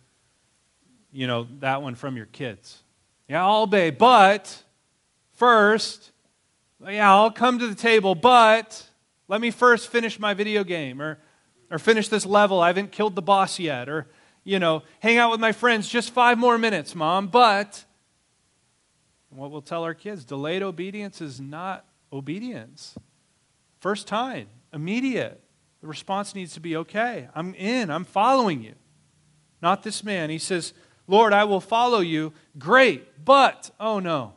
you 1.11 1.25
know, 1.25 1.47
that 1.61 1.81
one 1.81 1.95
from 1.95 2.15
your 2.15 2.27
kids. 2.27 2.83
Yeah, 3.27 3.43
I'll 3.43 3.63
obey, 3.63 3.89
but 3.89 4.61
first, 5.33 6.11
yeah, 6.87 7.11
I'll 7.11 7.31
come 7.31 7.57
to 7.57 7.67
the 7.67 7.73
table, 7.73 8.13
but 8.13 8.87
let 9.31 9.39
me 9.39 9.49
first 9.49 9.87
finish 9.87 10.19
my 10.19 10.33
video 10.33 10.61
game 10.61 11.01
or, 11.01 11.17
or 11.71 11.79
finish 11.79 12.09
this 12.09 12.25
level. 12.25 12.59
I 12.59 12.67
haven't 12.67 12.91
killed 12.91 13.15
the 13.15 13.21
boss 13.21 13.59
yet. 13.59 13.87
Or, 13.87 14.07
you 14.43 14.59
know, 14.59 14.83
hang 14.99 15.17
out 15.17 15.31
with 15.31 15.39
my 15.39 15.53
friends 15.53 15.87
just 15.87 16.11
five 16.11 16.37
more 16.37 16.57
minutes, 16.57 16.93
mom. 16.93 17.27
But 17.27 17.85
what 19.29 19.49
we'll 19.49 19.61
tell 19.61 19.85
our 19.85 19.93
kids 19.93 20.25
delayed 20.25 20.61
obedience 20.61 21.21
is 21.21 21.39
not 21.39 21.85
obedience. 22.11 22.95
First 23.79 24.05
time, 24.05 24.47
immediate. 24.73 25.41
The 25.79 25.87
response 25.87 26.35
needs 26.35 26.53
to 26.55 26.59
be 26.59 26.75
okay, 26.75 27.29
I'm 27.33 27.55
in, 27.55 27.89
I'm 27.89 28.03
following 28.03 28.61
you. 28.61 28.75
Not 29.61 29.81
this 29.81 30.03
man. 30.03 30.29
He 30.29 30.37
says, 30.39 30.73
Lord, 31.07 31.31
I 31.31 31.45
will 31.45 31.61
follow 31.61 32.01
you. 32.01 32.33
Great, 32.59 33.23
but, 33.23 33.71
oh 33.79 33.99
no, 33.99 34.33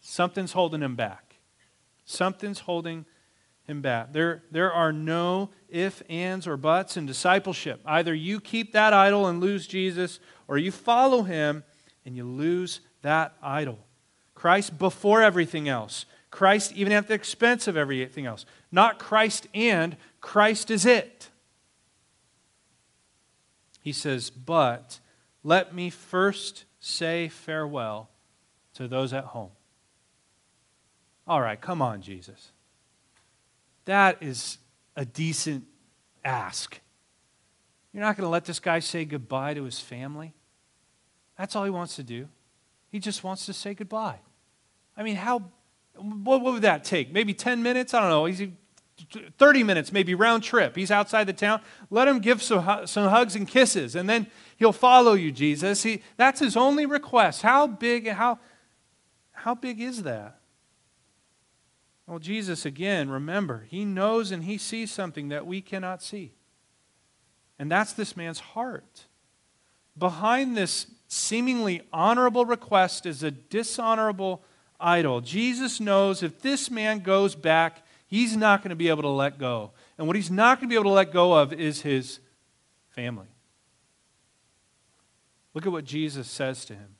something's 0.00 0.52
holding 0.52 0.80
him 0.80 0.96
back. 0.96 1.36
Something's 2.06 2.60
holding 2.60 3.04
him 3.66 3.80
back. 3.82 4.12
There, 4.12 4.42
there 4.50 4.72
are 4.72 4.92
no 4.92 5.50
if, 5.68 6.02
ands, 6.08 6.46
or 6.46 6.56
buts 6.56 6.96
in 6.96 7.06
discipleship. 7.06 7.80
Either 7.84 8.14
you 8.14 8.40
keep 8.40 8.72
that 8.72 8.92
idol 8.92 9.26
and 9.26 9.40
lose 9.40 9.66
Jesus, 9.66 10.20
or 10.48 10.58
you 10.58 10.70
follow 10.70 11.22
him 11.22 11.64
and 12.04 12.16
you 12.16 12.24
lose 12.24 12.80
that 13.02 13.34
idol. 13.42 13.78
Christ 14.34 14.78
before 14.78 15.22
everything 15.22 15.68
else. 15.68 16.06
Christ 16.30 16.72
even 16.72 16.92
at 16.92 17.08
the 17.08 17.14
expense 17.14 17.66
of 17.66 17.76
everything 17.76 18.26
else. 18.26 18.44
Not 18.70 18.98
Christ 18.98 19.48
and, 19.54 19.96
Christ 20.20 20.70
is 20.70 20.84
it. 20.84 21.30
He 23.80 23.92
says, 23.92 24.30
but 24.30 25.00
let 25.42 25.74
me 25.74 25.90
first 25.90 26.64
say 26.80 27.28
farewell 27.28 28.10
to 28.74 28.86
those 28.88 29.12
at 29.12 29.24
home. 29.24 29.50
All 31.26 31.40
right, 31.40 31.60
come 31.60 31.80
on, 31.80 32.02
Jesus. 32.02 32.52
That 33.86 34.22
is 34.22 34.58
a 34.94 35.04
decent 35.04 35.64
ask. 36.24 36.78
You're 37.92 38.02
not 38.02 38.16
going 38.16 38.26
to 38.26 38.30
let 38.30 38.44
this 38.44 38.60
guy 38.60 38.80
say 38.80 39.04
goodbye 39.04 39.54
to 39.54 39.64
his 39.64 39.80
family? 39.80 40.34
That's 41.38 41.56
all 41.56 41.64
he 41.64 41.70
wants 41.70 41.96
to 41.96 42.02
do. 42.02 42.28
He 42.90 42.98
just 42.98 43.24
wants 43.24 43.46
to 43.46 43.52
say 43.52 43.74
goodbye. 43.74 44.18
I 44.96 45.02
mean, 45.02 45.16
how, 45.16 45.44
what, 45.94 46.42
would 46.42 46.62
that 46.62 46.84
take? 46.84 47.12
Maybe 47.12 47.34
10 47.34 47.62
minutes? 47.62 47.94
I 47.94 48.00
don't 48.00 48.10
know. 48.10 48.24
He's 48.24 48.42
30 49.38 49.62
minutes, 49.62 49.92
maybe 49.92 50.14
round 50.14 50.42
trip. 50.42 50.74
He's 50.74 50.90
outside 50.90 51.24
the 51.24 51.32
town. 51.32 51.60
Let 51.90 52.08
him 52.08 52.18
give 52.18 52.42
some, 52.42 52.86
some 52.86 53.08
hugs 53.08 53.36
and 53.36 53.46
kisses, 53.46 53.94
and 53.94 54.08
then 54.08 54.26
he'll 54.56 54.72
follow 54.72 55.12
you, 55.12 55.30
Jesus. 55.30 55.82
He, 55.82 56.02
that's 56.16 56.40
his 56.40 56.56
only 56.56 56.86
request. 56.86 57.42
How 57.42 57.66
big, 57.66 58.08
how, 58.08 58.38
how 59.32 59.54
big 59.54 59.80
is 59.80 60.02
that? 60.04 60.38
Well, 62.06 62.18
Jesus, 62.18 62.64
again, 62.64 63.10
remember, 63.10 63.66
he 63.68 63.84
knows 63.84 64.30
and 64.30 64.44
he 64.44 64.58
sees 64.58 64.92
something 64.92 65.28
that 65.28 65.46
we 65.46 65.60
cannot 65.60 66.02
see. 66.02 66.32
And 67.58 67.70
that's 67.70 67.92
this 67.92 68.16
man's 68.16 68.38
heart. 68.38 69.06
Behind 69.98 70.56
this 70.56 70.86
seemingly 71.08 71.82
honorable 71.92 72.44
request 72.44 73.06
is 73.06 73.22
a 73.22 73.30
dishonorable 73.30 74.42
idol. 74.78 75.20
Jesus 75.20 75.80
knows 75.80 76.22
if 76.22 76.40
this 76.42 76.70
man 76.70 77.00
goes 77.00 77.34
back, 77.34 77.84
he's 78.06 78.36
not 78.36 78.62
going 78.62 78.70
to 78.70 78.76
be 78.76 78.88
able 78.88 79.02
to 79.02 79.08
let 79.08 79.38
go. 79.38 79.72
And 79.98 80.06
what 80.06 80.16
he's 80.16 80.30
not 80.30 80.60
going 80.60 80.68
to 80.68 80.72
be 80.72 80.76
able 80.76 80.90
to 80.90 80.94
let 80.94 81.12
go 81.12 81.32
of 81.32 81.52
is 81.52 81.80
his 81.80 82.20
family. 82.90 83.26
Look 85.54 85.66
at 85.66 85.72
what 85.72 85.84
Jesus 85.84 86.28
says 86.28 86.64
to 86.66 86.74
him. 86.74 86.96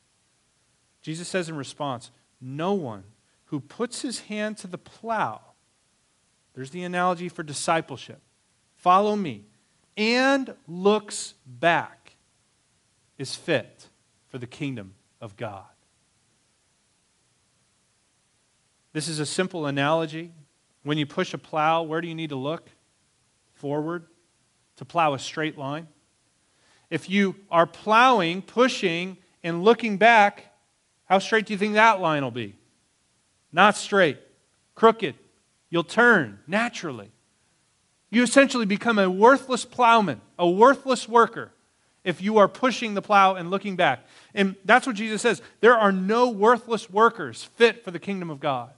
Jesus 1.02 1.28
says 1.28 1.48
in 1.48 1.56
response, 1.56 2.10
No 2.40 2.72
one 2.72 3.04
who 3.46 3.60
puts 3.60 4.02
his 4.02 4.20
hand 4.20 4.58
to 4.58 4.66
the 4.66 4.78
plow, 4.78 5.40
there's 6.54 6.70
the 6.70 6.82
analogy 6.82 7.28
for 7.28 7.42
discipleship, 7.42 8.20
follow 8.76 9.16
me, 9.16 9.44
and 9.96 10.54
looks 10.66 11.34
back 11.46 12.16
is 13.18 13.34
fit 13.34 13.88
for 14.28 14.38
the 14.38 14.46
kingdom 14.46 14.94
of 15.20 15.36
God. 15.36 15.64
This 18.92 19.08
is 19.08 19.18
a 19.18 19.26
simple 19.26 19.66
analogy. 19.66 20.32
When 20.82 20.98
you 20.98 21.06
push 21.06 21.34
a 21.34 21.38
plow, 21.38 21.82
where 21.82 22.00
do 22.00 22.08
you 22.08 22.14
need 22.14 22.30
to 22.30 22.36
look? 22.36 22.70
Forward 23.54 24.06
to 24.76 24.84
plow 24.84 25.14
a 25.14 25.18
straight 25.18 25.58
line. 25.58 25.88
If 26.90 27.10
you 27.10 27.36
are 27.50 27.66
plowing, 27.66 28.42
pushing, 28.42 29.18
and 29.42 29.64
looking 29.64 29.96
back, 29.96 30.54
how 31.04 31.18
straight 31.18 31.46
do 31.46 31.52
you 31.52 31.58
think 31.58 31.74
that 31.74 32.00
line 32.00 32.22
will 32.22 32.30
be? 32.30 32.54
Not 33.56 33.74
straight, 33.74 34.18
crooked. 34.74 35.14
You'll 35.70 35.82
turn 35.82 36.40
naturally. 36.46 37.10
You 38.10 38.22
essentially 38.22 38.66
become 38.66 38.98
a 38.98 39.08
worthless 39.08 39.64
plowman, 39.64 40.20
a 40.38 40.46
worthless 40.46 41.08
worker, 41.08 41.52
if 42.04 42.20
you 42.20 42.36
are 42.36 42.48
pushing 42.48 42.92
the 42.92 43.00
plow 43.00 43.34
and 43.34 43.50
looking 43.50 43.74
back. 43.74 44.06
And 44.34 44.56
that's 44.66 44.86
what 44.86 44.94
Jesus 44.94 45.22
says. 45.22 45.40
There 45.60 45.74
are 45.74 45.90
no 45.90 46.28
worthless 46.28 46.90
workers 46.90 47.44
fit 47.44 47.82
for 47.82 47.90
the 47.90 47.98
kingdom 47.98 48.28
of 48.28 48.40
God. 48.40 48.72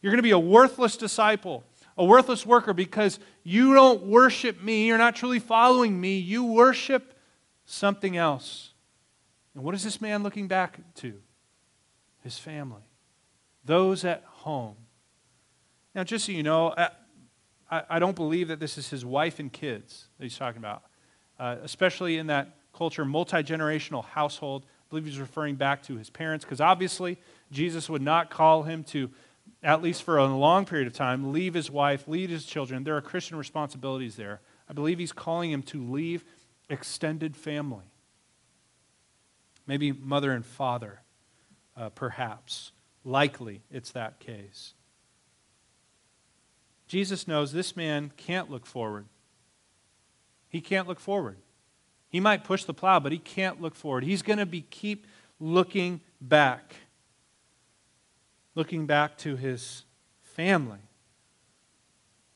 You're 0.00 0.10
going 0.10 0.18
to 0.18 0.22
be 0.22 0.30
a 0.30 0.38
worthless 0.38 0.96
disciple, 0.96 1.62
a 1.98 2.04
worthless 2.06 2.46
worker 2.46 2.72
because 2.72 3.20
you 3.42 3.74
don't 3.74 4.04
worship 4.04 4.62
me. 4.62 4.86
You're 4.86 4.96
not 4.96 5.16
truly 5.16 5.38
following 5.38 6.00
me. 6.00 6.16
You 6.16 6.44
worship 6.44 7.12
something 7.66 8.16
else. 8.16 8.70
And 9.54 9.62
what 9.62 9.74
is 9.74 9.84
this 9.84 10.00
man 10.00 10.22
looking 10.22 10.48
back 10.48 10.80
to? 10.94 11.20
His 12.22 12.38
family, 12.38 12.80
those 13.64 14.04
at 14.04 14.22
home. 14.24 14.76
Now, 15.94 16.04
just 16.04 16.26
so 16.26 16.32
you 16.32 16.42
know, 16.42 16.74
I, 17.70 17.82
I 17.88 17.98
don't 17.98 18.16
believe 18.16 18.48
that 18.48 18.60
this 18.60 18.78
is 18.78 18.90
his 18.90 19.04
wife 19.04 19.38
and 19.38 19.52
kids 19.52 20.06
that 20.18 20.24
he's 20.24 20.36
talking 20.36 20.58
about, 20.58 20.82
uh, 21.38 21.56
especially 21.62 22.18
in 22.18 22.26
that 22.28 22.56
culture, 22.72 23.04
multi 23.04 23.38
generational 23.38 24.04
household. 24.04 24.64
I 24.66 24.86
believe 24.90 25.06
he's 25.06 25.18
referring 25.18 25.54
back 25.56 25.82
to 25.84 25.96
his 25.96 26.10
parents 26.10 26.44
because 26.44 26.60
obviously 26.60 27.18
Jesus 27.50 27.88
would 27.88 28.02
not 28.02 28.30
call 28.30 28.64
him 28.64 28.84
to, 28.84 29.10
at 29.62 29.82
least 29.82 30.02
for 30.02 30.18
a 30.18 30.26
long 30.26 30.66
period 30.66 30.86
of 30.86 30.92
time, 30.92 31.32
leave 31.32 31.54
his 31.54 31.70
wife, 31.70 32.06
leave 32.06 32.30
his 32.30 32.44
children. 32.44 32.84
There 32.84 32.96
are 32.96 33.00
Christian 33.00 33.36
responsibilities 33.38 34.16
there. 34.16 34.40
I 34.68 34.72
believe 34.72 34.98
he's 34.98 35.12
calling 35.12 35.50
him 35.50 35.62
to 35.64 35.82
leave 35.82 36.24
extended 36.68 37.36
family. 37.36 37.84
Maybe 39.66 39.92
mother 39.92 40.32
and 40.32 40.44
father, 40.44 41.00
uh, 41.76 41.88
perhaps. 41.90 42.72
Likely 43.04 43.62
it's 43.70 43.90
that 43.92 44.18
case. 44.18 44.74
Jesus 46.86 47.26
knows 47.28 47.52
this 47.52 47.76
man 47.76 48.12
can't 48.16 48.50
look 48.50 48.66
forward. 48.66 49.06
He 50.48 50.60
can't 50.60 50.86
look 50.86 51.00
forward. 51.00 51.38
He 52.08 52.20
might 52.20 52.44
push 52.44 52.64
the 52.64 52.74
plow, 52.74 53.00
but 53.00 53.12
he 53.12 53.18
can't 53.18 53.60
look 53.60 53.74
forward. 53.74 54.04
He's 54.04 54.22
going 54.22 54.38
to 54.38 54.46
be 54.46 54.60
keep 54.62 55.06
looking 55.40 56.00
back. 56.20 56.74
Looking 58.54 58.86
back 58.86 59.18
to 59.18 59.36
his 59.36 59.84
family. 60.22 60.78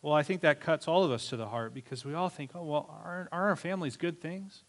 Well, 0.02 0.14
I 0.14 0.22
think 0.22 0.40
that 0.42 0.60
cuts 0.60 0.88
all 0.88 1.04
of 1.04 1.10
us 1.10 1.28
to 1.28 1.36
the 1.36 1.46
heart 1.46 1.74
because 1.74 2.04
we 2.04 2.14
all 2.14 2.28
think, 2.28 2.52
oh, 2.54 2.64
well, 2.64 3.00
aren't, 3.04 3.28
aren't 3.30 3.50
our 3.50 3.56
families 3.56 3.96
good 3.96 4.20
things? 4.20 4.62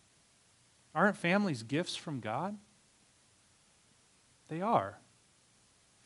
Aren't 0.93 1.17
families 1.17 1.63
gifts 1.63 1.95
from 1.95 2.19
God? 2.19 2.57
They 4.47 4.61
are. 4.61 4.97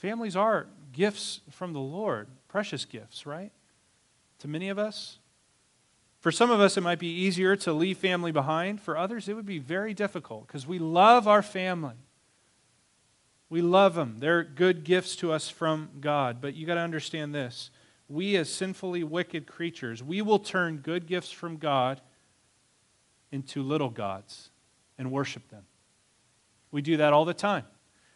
Families 0.03 0.35
are 0.35 0.67
gifts 0.91 1.39
from 1.49 1.73
the 1.73 1.79
Lord, 1.79 2.27
precious 2.47 2.85
gifts, 2.85 3.25
right? 3.25 3.51
to 4.43 4.49
many 4.49 4.67
of 4.67 4.77
us. 4.77 5.19
For 6.19 6.29
some 6.29 6.51
of 6.51 6.59
us, 6.59 6.75
it 6.75 6.81
might 6.81 6.99
be 6.99 7.07
easier 7.07 7.55
to 7.55 7.71
leave 7.71 7.97
family 7.97 8.33
behind. 8.33 8.81
For 8.81 8.97
others, 8.97 9.29
it 9.29 9.35
would 9.37 9.45
be 9.45 9.57
very 9.57 9.93
difficult 9.93 10.47
because 10.47 10.67
we 10.67 10.79
love 10.79 11.29
our 11.29 11.41
family. 11.41 11.95
We 13.49 13.61
love 13.61 13.95
them. 13.95 14.17
They're 14.19 14.43
good 14.43 14.83
gifts 14.83 15.15
to 15.17 15.31
us 15.31 15.47
from 15.47 15.91
God. 16.01 16.41
But 16.41 16.55
you 16.55 16.67
got 16.67 16.73
to 16.73 16.81
understand 16.81 17.33
this. 17.33 17.71
We, 18.09 18.35
as 18.35 18.49
sinfully 18.49 19.05
wicked 19.05 19.47
creatures, 19.47 20.03
we 20.03 20.21
will 20.21 20.39
turn 20.39 20.79
good 20.79 21.07
gifts 21.07 21.31
from 21.31 21.55
God 21.55 22.01
into 23.31 23.63
little 23.63 23.89
gods 23.89 24.49
and 24.97 25.09
worship 25.09 25.47
them. 25.47 25.63
We 26.69 26.81
do 26.81 26.97
that 26.97 27.13
all 27.13 27.23
the 27.23 27.33
time. 27.33 27.63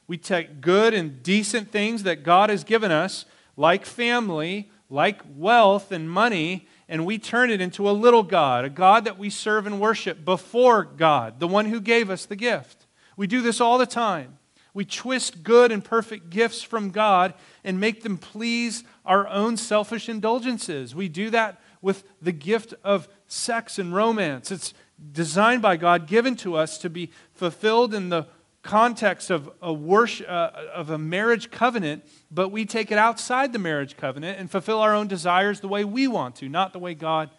We 0.08 0.18
take 0.18 0.62
good 0.62 0.94
and 0.94 1.22
decent 1.22 1.72
things 1.72 2.04
that 2.04 2.24
God 2.24 2.50
has 2.50 2.64
given 2.64 2.92
us, 2.92 3.26
like 3.56 3.86
family, 3.86 4.72
like 4.90 5.22
wealth 5.36 5.92
and 5.92 6.10
money, 6.10 6.68
and 6.88 7.06
we 7.06 7.18
turn 7.18 7.52
it 7.52 7.60
into 7.60 7.90
a 7.90 7.92
little 7.92 8.24
God, 8.24 8.64
a 8.64 8.70
God 8.70 9.04
that 9.06 9.18
we 9.18 9.30
serve 9.30 9.68
and 9.68 9.82
worship 9.82 10.24
before 10.24 10.84
God, 10.84 11.40
the 11.40 11.48
one 11.48 11.66
who 11.66 11.82
gave 11.82 12.10
us 12.10 12.26
the 12.26 12.38
gift. 12.38 12.86
We 13.18 13.28
do 13.28 13.42
this 13.42 13.60
all 13.60 13.78
the 13.78 13.86
time. 13.86 14.38
We 14.74 14.86
twist 14.86 15.44
good 15.44 15.72
and 15.72 15.84
perfect 15.84 16.30
gifts 16.30 16.62
from 16.62 16.92
God 16.92 17.34
and 17.64 17.80
make 17.80 18.04
them 18.04 18.18
please 18.18 18.84
our 19.06 19.28
own 19.28 19.58
selfish 19.58 20.08
indulgences. 20.08 20.94
We 20.94 21.10
do 21.10 21.32
that 21.32 21.60
with 21.82 22.04
the 22.22 22.32
gift 22.32 22.76
of 22.84 23.10
sex 23.28 23.80
and 23.80 23.94
romance. 23.94 24.52
It's 24.52 24.74
designed 25.12 25.62
by 25.62 25.78
God, 25.78 26.08
given 26.08 26.36
to 26.38 26.56
us 26.56 26.78
to 26.80 26.90
be 26.90 27.12
fulfilled 27.34 27.94
in 27.94 28.10
the 28.10 28.28
context 28.68 29.32
of 29.32 29.50
a, 29.62 29.74
worship, 29.74 30.28
uh, 30.30 30.52
of 30.74 30.90
a 30.90 30.98
marriage 30.98 31.50
covenant, 31.50 32.06
but 32.30 32.50
we 32.50 32.66
take 32.66 32.92
it 32.92 32.98
outside 32.98 33.54
the 33.54 33.60
marriage 33.60 33.98
covenant 33.98 34.40
and 34.40 34.52
fulfill 34.52 34.80
our 34.80 34.94
own 34.94 35.08
desires 35.08 35.62
the 35.62 35.68
way 35.68 35.84
we 35.84 36.08
want 36.08 36.36
to, 36.36 36.50
not 36.50 36.74
the 36.74 36.80
way 36.80 36.94
God 36.94 37.30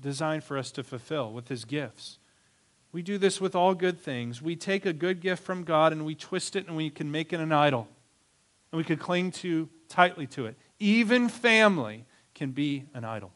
designed 0.00 0.44
for 0.44 0.56
us 0.56 0.70
to 0.72 0.82
fulfill 0.84 1.32
with 1.32 1.48
His 1.48 1.64
gifts. 1.64 2.18
We 2.92 3.02
do 3.02 3.18
this 3.18 3.40
with 3.40 3.54
all 3.54 3.74
good 3.74 3.98
things. 3.98 4.42
We 4.42 4.54
take 4.54 4.84
a 4.84 4.92
good 4.92 5.20
gift 5.20 5.42
from 5.42 5.64
God 5.64 5.92
and 5.92 6.04
we 6.04 6.14
twist 6.14 6.56
it 6.56 6.66
and 6.66 6.76
we 6.76 6.90
can 6.90 7.10
make 7.10 7.32
it 7.32 7.40
an 7.40 7.52
idol. 7.52 7.88
And 8.70 8.78
we 8.78 8.84
could 8.84 9.00
cling 9.00 9.32
to 9.32 9.68
tightly 9.88 10.26
to 10.28 10.46
it. 10.46 10.56
Even 10.78 11.28
family 11.28 12.04
can 12.34 12.50
be 12.50 12.84
an 12.94 13.04
idol. 13.04 13.32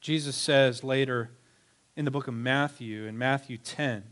Jesus 0.00 0.36
says 0.36 0.82
later, 0.82 1.30
in 2.00 2.06
the 2.06 2.10
book 2.10 2.28
of 2.28 2.32
Matthew, 2.32 3.04
in 3.04 3.18
Matthew 3.18 3.58
10, 3.58 4.02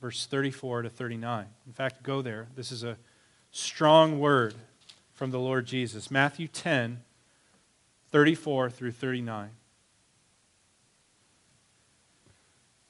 verse 0.00 0.26
34 0.26 0.82
to 0.82 0.90
39. 0.90 1.46
In 1.64 1.72
fact, 1.72 2.02
go 2.02 2.20
there. 2.20 2.48
This 2.56 2.72
is 2.72 2.82
a 2.82 2.96
strong 3.52 4.18
word 4.18 4.56
from 5.14 5.30
the 5.30 5.38
Lord 5.38 5.64
Jesus. 5.64 6.10
Matthew 6.10 6.48
10, 6.48 7.04
34 8.10 8.68
through 8.70 8.90
39. 8.90 9.50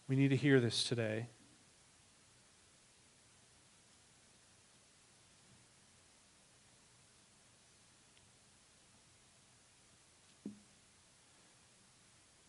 We 0.09 0.17
need 0.17 0.29
to 0.29 0.37
hear 0.37 0.59
this 0.59 0.85
today. 0.85 1.27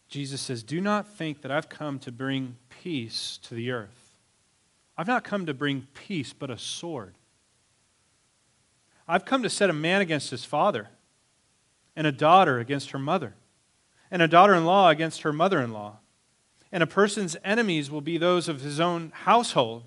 Jesus 0.07 0.41
says, 0.41 0.63
Do 0.63 0.79
not 0.79 1.07
think 1.07 1.41
that 1.41 1.51
I've 1.51 1.69
come 1.69 1.99
to 1.99 2.11
bring 2.11 2.55
peace 2.69 3.39
to 3.43 3.53
the 3.53 3.71
earth. 3.71 4.15
I've 4.97 5.07
not 5.07 5.23
come 5.23 5.45
to 5.45 5.53
bring 5.53 5.87
peace, 5.93 6.33
but 6.33 6.49
a 6.49 6.57
sword. 6.57 7.15
I've 9.07 9.25
come 9.25 9.43
to 9.43 9.49
set 9.49 9.69
a 9.69 9.73
man 9.73 10.01
against 10.01 10.31
his 10.31 10.43
father, 10.43 10.89
and 11.95 12.07
a 12.07 12.11
daughter 12.11 12.59
against 12.59 12.91
her 12.91 12.99
mother, 12.99 13.35
and 14.09 14.21
a 14.21 14.27
daughter 14.27 14.53
in 14.53 14.65
law 14.65 14.89
against 14.89 15.21
her 15.21 15.33
mother 15.33 15.61
in 15.61 15.71
law. 15.71 15.97
And 16.71 16.83
a 16.83 16.87
person's 16.87 17.37
enemies 17.43 17.89
will 17.89 18.01
be 18.01 18.17
those 18.17 18.49
of 18.49 18.61
his 18.61 18.79
own 18.79 19.11
household. 19.13 19.83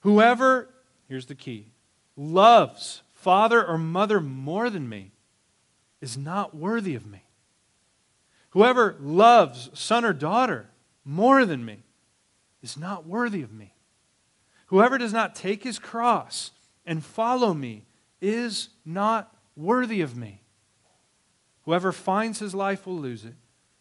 Whoever, 0.00 0.68
here's 1.08 1.26
the 1.26 1.34
key, 1.34 1.68
loves 2.16 3.02
father 3.14 3.64
or 3.64 3.78
mother 3.78 4.20
more 4.20 4.68
than 4.68 4.88
me 4.88 5.12
is 6.00 6.18
not 6.18 6.54
worthy 6.54 6.94
of 6.94 7.06
me. 7.06 7.22
Whoever 8.52 8.96
loves 9.00 9.70
son 9.74 10.04
or 10.04 10.12
daughter 10.12 10.70
more 11.04 11.44
than 11.46 11.64
me 11.64 11.84
is 12.62 12.76
not 12.76 13.06
worthy 13.06 13.42
of 13.42 13.52
me. 13.52 13.74
Whoever 14.66 14.98
does 14.98 15.12
not 15.12 15.34
take 15.34 15.64
his 15.64 15.78
cross 15.78 16.52
and 16.86 17.04
follow 17.04 17.54
me 17.54 17.84
is 18.20 18.68
not 18.84 19.34
worthy 19.56 20.00
of 20.00 20.16
me. 20.16 20.42
Whoever 21.64 21.92
finds 21.92 22.38
his 22.40 22.54
life 22.54 22.86
will 22.86 22.98
lose 22.98 23.24
it. 23.24 23.34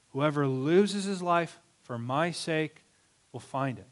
Whoever 0.10 0.48
loses 0.48 1.06
his 1.06 1.22
life 1.22 1.60
for 1.84 1.98
my 1.98 2.32
sake 2.32 2.84
will 3.32 3.40
find 3.40 3.78
it. 3.78 3.88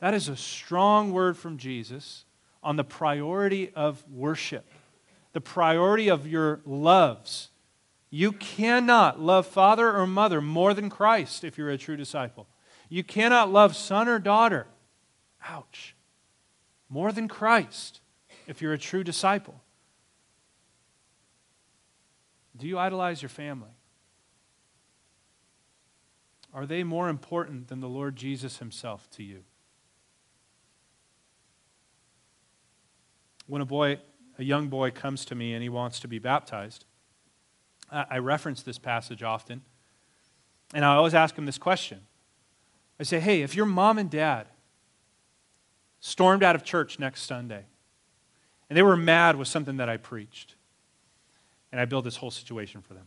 That 0.00 0.14
is 0.14 0.28
a 0.28 0.36
strong 0.36 1.12
word 1.12 1.36
from 1.36 1.58
Jesus 1.58 2.24
on 2.62 2.76
the 2.76 2.84
priority 2.84 3.70
of 3.74 4.04
worship, 4.10 4.66
the 5.32 5.40
priority 5.40 6.08
of 6.08 6.26
your 6.26 6.60
loves. 6.64 7.50
You 8.10 8.32
cannot 8.32 9.20
love 9.20 9.46
father 9.46 9.94
or 9.94 10.06
mother 10.06 10.40
more 10.40 10.74
than 10.74 10.90
Christ 10.90 11.44
if 11.44 11.58
you're 11.58 11.70
a 11.70 11.78
true 11.78 11.96
disciple. 11.96 12.46
You 12.88 13.02
cannot 13.02 13.52
love 13.52 13.74
son 13.74 14.08
or 14.08 14.18
daughter, 14.18 14.66
ouch, 15.48 15.96
more 16.88 17.10
than 17.12 17.26
Christ 17.26 18.00
if 18.46 18.62
you're 18.62 18.72
a 18.72 18.78
true 18.78 19.02
disciple. 19.02 19.60
Do 22.56 22.66
you 22.66 22.78
idolize 22.78 23.22
your 23.22 23.28
family? 23.28 23.70
Are 26.54 26.64
they 26.64 26.84
more 26.84 27.08
important 27.08 27.68
than 27.68 27.80
the 27.80 27.88
Lord 27.88 28.16
Jesus 28.16 28.58
himself 28.58 29.10
to 29.10 29.22
you? 29.22 29.42
When 33.46 33.60
a 33.60 33.66
boy, 33.66 34.00
a 34.38 34.44
young 34.44 34.68
boy 34.68 34.90
comes 34.90 35.24
to 35.26 35.34
me 35.34 35.52
and 35.52 35.62
he 35.62 35.68
wants 35.68 36.00
to 36.00 36.08
be 36.08 36.18
baptized, 36.18 36.86
I 37.90 38.18
reference 38.18 38.62
this 38.62 38.78
passage 38.78 39.22
often, 39.22 39.62
and 40.74 40.84
I 40.84 40.94
always 40.94 41.14
ask 41.14 41.36
him 41.36 41.46
this 41.46 41.58
question. 41.58 42.00
I 42.98 43.04
say, 43.04 43.20
hey, 43.20 43.42
if 43.42 43.54
your 43.54 43.66
mom 43.66 43.98
and 43.98 44.10
dad 44.10 44.46
stormed 46.00 46.42
out 46.42 46.54
of 46.56 46.64
church 46.64 46.98
next 46.98 47.22
Sunday 47.22 47.64
and 48.68 48.76
they 48.76 48.82
were 48.82 48.96
mad 48.96 49.36
with 49.36 49.48
something 49.48 49.76
that 49.76 49.88
I 49.88 49.96
preached, 49.96 50.54
and 51.70 51.80
I 51.80 51.84
build 51.84 52.04
this 52.04 52.16
whole 52.16 52.30
situation 52.30 52.80
for 52.80 52.94
them, 52.94 53.06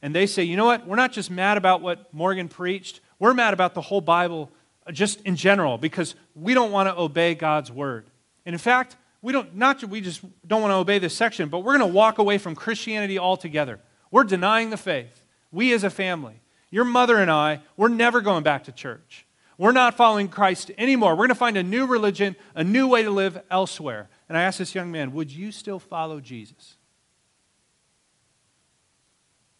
and 0.00 0.14
they 0.14 0.26
say, 0.26 0.42
you 0.42 0.56
know 0.56 0.66
what, 0.66 0.86
we're 0.86 0.96
not 0.96 1.12
just 1.12 1.30
mad 1.30 1.56
about 1.56 1.82
what 1.82 2.12
Morgan 2.12 2.48
preached, 2.48 3.00
we're 3.18 3.34
mad 3.34 3.54
about 3.54 3.74
the 3.74 3.80
whole 3.80 4.00
Bible 4.00 4.50
just 4.92 5.20
in 5.22 5.36
general 5.36 5.78
because 5.78 6.14
we 6.34 6.54
don't 6.54 6.70
want 6.70 6.88
to 6.88 6.98
obey 6.98 7.34
God's 7.34 7.70
word. 7.72 8.06
And 8.46 8.54
in 8.54 8.58
fact, 8.58 8.96
we 9.22 9.32
don't 9.32 9.56
not 9.56 9.82
we 9.84 10.02
just 10.02 10.20
don't 10.46 10.60
want 10.60 10.72
to 10.72 10.76
obey 10.76 10.98
this 10.98 11.16
section, 11.16 11.48
but 11.48 11.60
we're 11.60 11.78
going 11.78 11.90
to 11.90 11.94
walk 11.94 12.18
away 12.18 12.36
from 12.36 12.54
Christianity 12.54 13.18
altogether. 13.18 13.80
We're 14.10 14.24
denying 14.24 14.70
the 14.70 14.76
faith. 14.76 15.24
We 15.50 15.72
as 15.72 15.84
a 15.84 15.90
family. 15.90 16.40
Your 16.70 16.84
mother 16.84 17.18
and 17.18 17.30
I, 17.30 17.60
we're 17.76 17.88
never 17.88 18.20
going 18.20 18.42
back 18.42 18.64
to 18.64 18.72
church. 18.72 19.26
We're 19.56 19.72
not 19.72 19.96
following 19.96 20.28
Christ 20.28 20.72
anymore. 20.76 21.12
We're 21.12 21.18
going 21.18 21.28
to 21.28 21.34
find 21.36 21.56
a 21.56 21.62
new 21.62 21.86
religion, 21.86 22.34
a 22.54 22.64
new 22.64 22.88
way 22.88 23.04
to 23.04 23.10
live 23.10 23.40
elsewhere. 23.50 24.08
And 24.28 24.36
I 24.36 24.42
asked 24.42 24.58
this 24.58 24.74
young 24.74 24.90
man, 24.90 25.12
Would 25.12 25.30
you 25.30 25.52
still 25.52 25.78
follow 25.78 26.20
Jesus? 26.20 26.76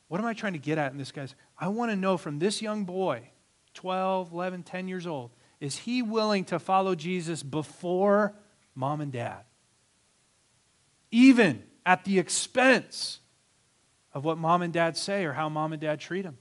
What 0.08 0.20
am 0.20 0.26
I 0.26 0.34
trying 0.34 0.52
to 0.54 0.58
get 0.58 0.78
at 0.78 0.92
in 0.92 0.98
this, 0.98 1.12
guys? 1.12 1.34
I 1.58 1.68
want 1.68 1.90
to 1.90 1.96
know 1.96 2.16
from 2.16 2.38
this 2.38 2.60
young 2.60 2.84
boy, 2.84 3.30
12, 3.74 4.32
11, 4.32 4.62
10 4.62 4.88
years 4.88 5.06
old, 5.06 5.30
is 5.60 5.78
he 5.78 6.02
willing 6.02 6.44
to 6.46 6.58
follow 6.58 6.94
Jesus 6.94 7.42
before 7.42 8.34
mom 8.74 9.00
and 9.00 9.12
dad? 9.12 9.44
Even 11.10 11.62
at 11.86 12.04
the 12.04 12.18
expense 12.18 13.20
of 14.14 14.24
what 14.24 14.38
mom 14.38 14.62
and 14.62 14.72
dad 14.72 14.96
say 14.96 15.24
or 15.24 15.32
how 15.32 15.48
mom 15.48 15.72
and 15.72 15.82
dad 15.82 16.00
treat 16.00 16.24
him. 16.24 16.38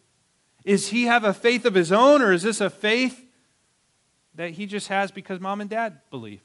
Is 0.64 0.90
he 0.90 1.06
have 1.06 1.24
a 1.24 1.34
faith 1.34 1.66
of 1.66 1.74
his 1.74 1.92
own, 1.92 2.22
or 2.22 2.32
is 2.32 2.44
this 2.44 2.62
a 2.62 2.70
faith 2.70 3.26
that 4.36 4.52
he 4.52 4.66
just 4.66 4.88
has 4.88 5.12
because 5.12 5.40
mom 5.40 5.60
and 5.60 5.70
dad 5.70 6.00
believe? 6.10 6.42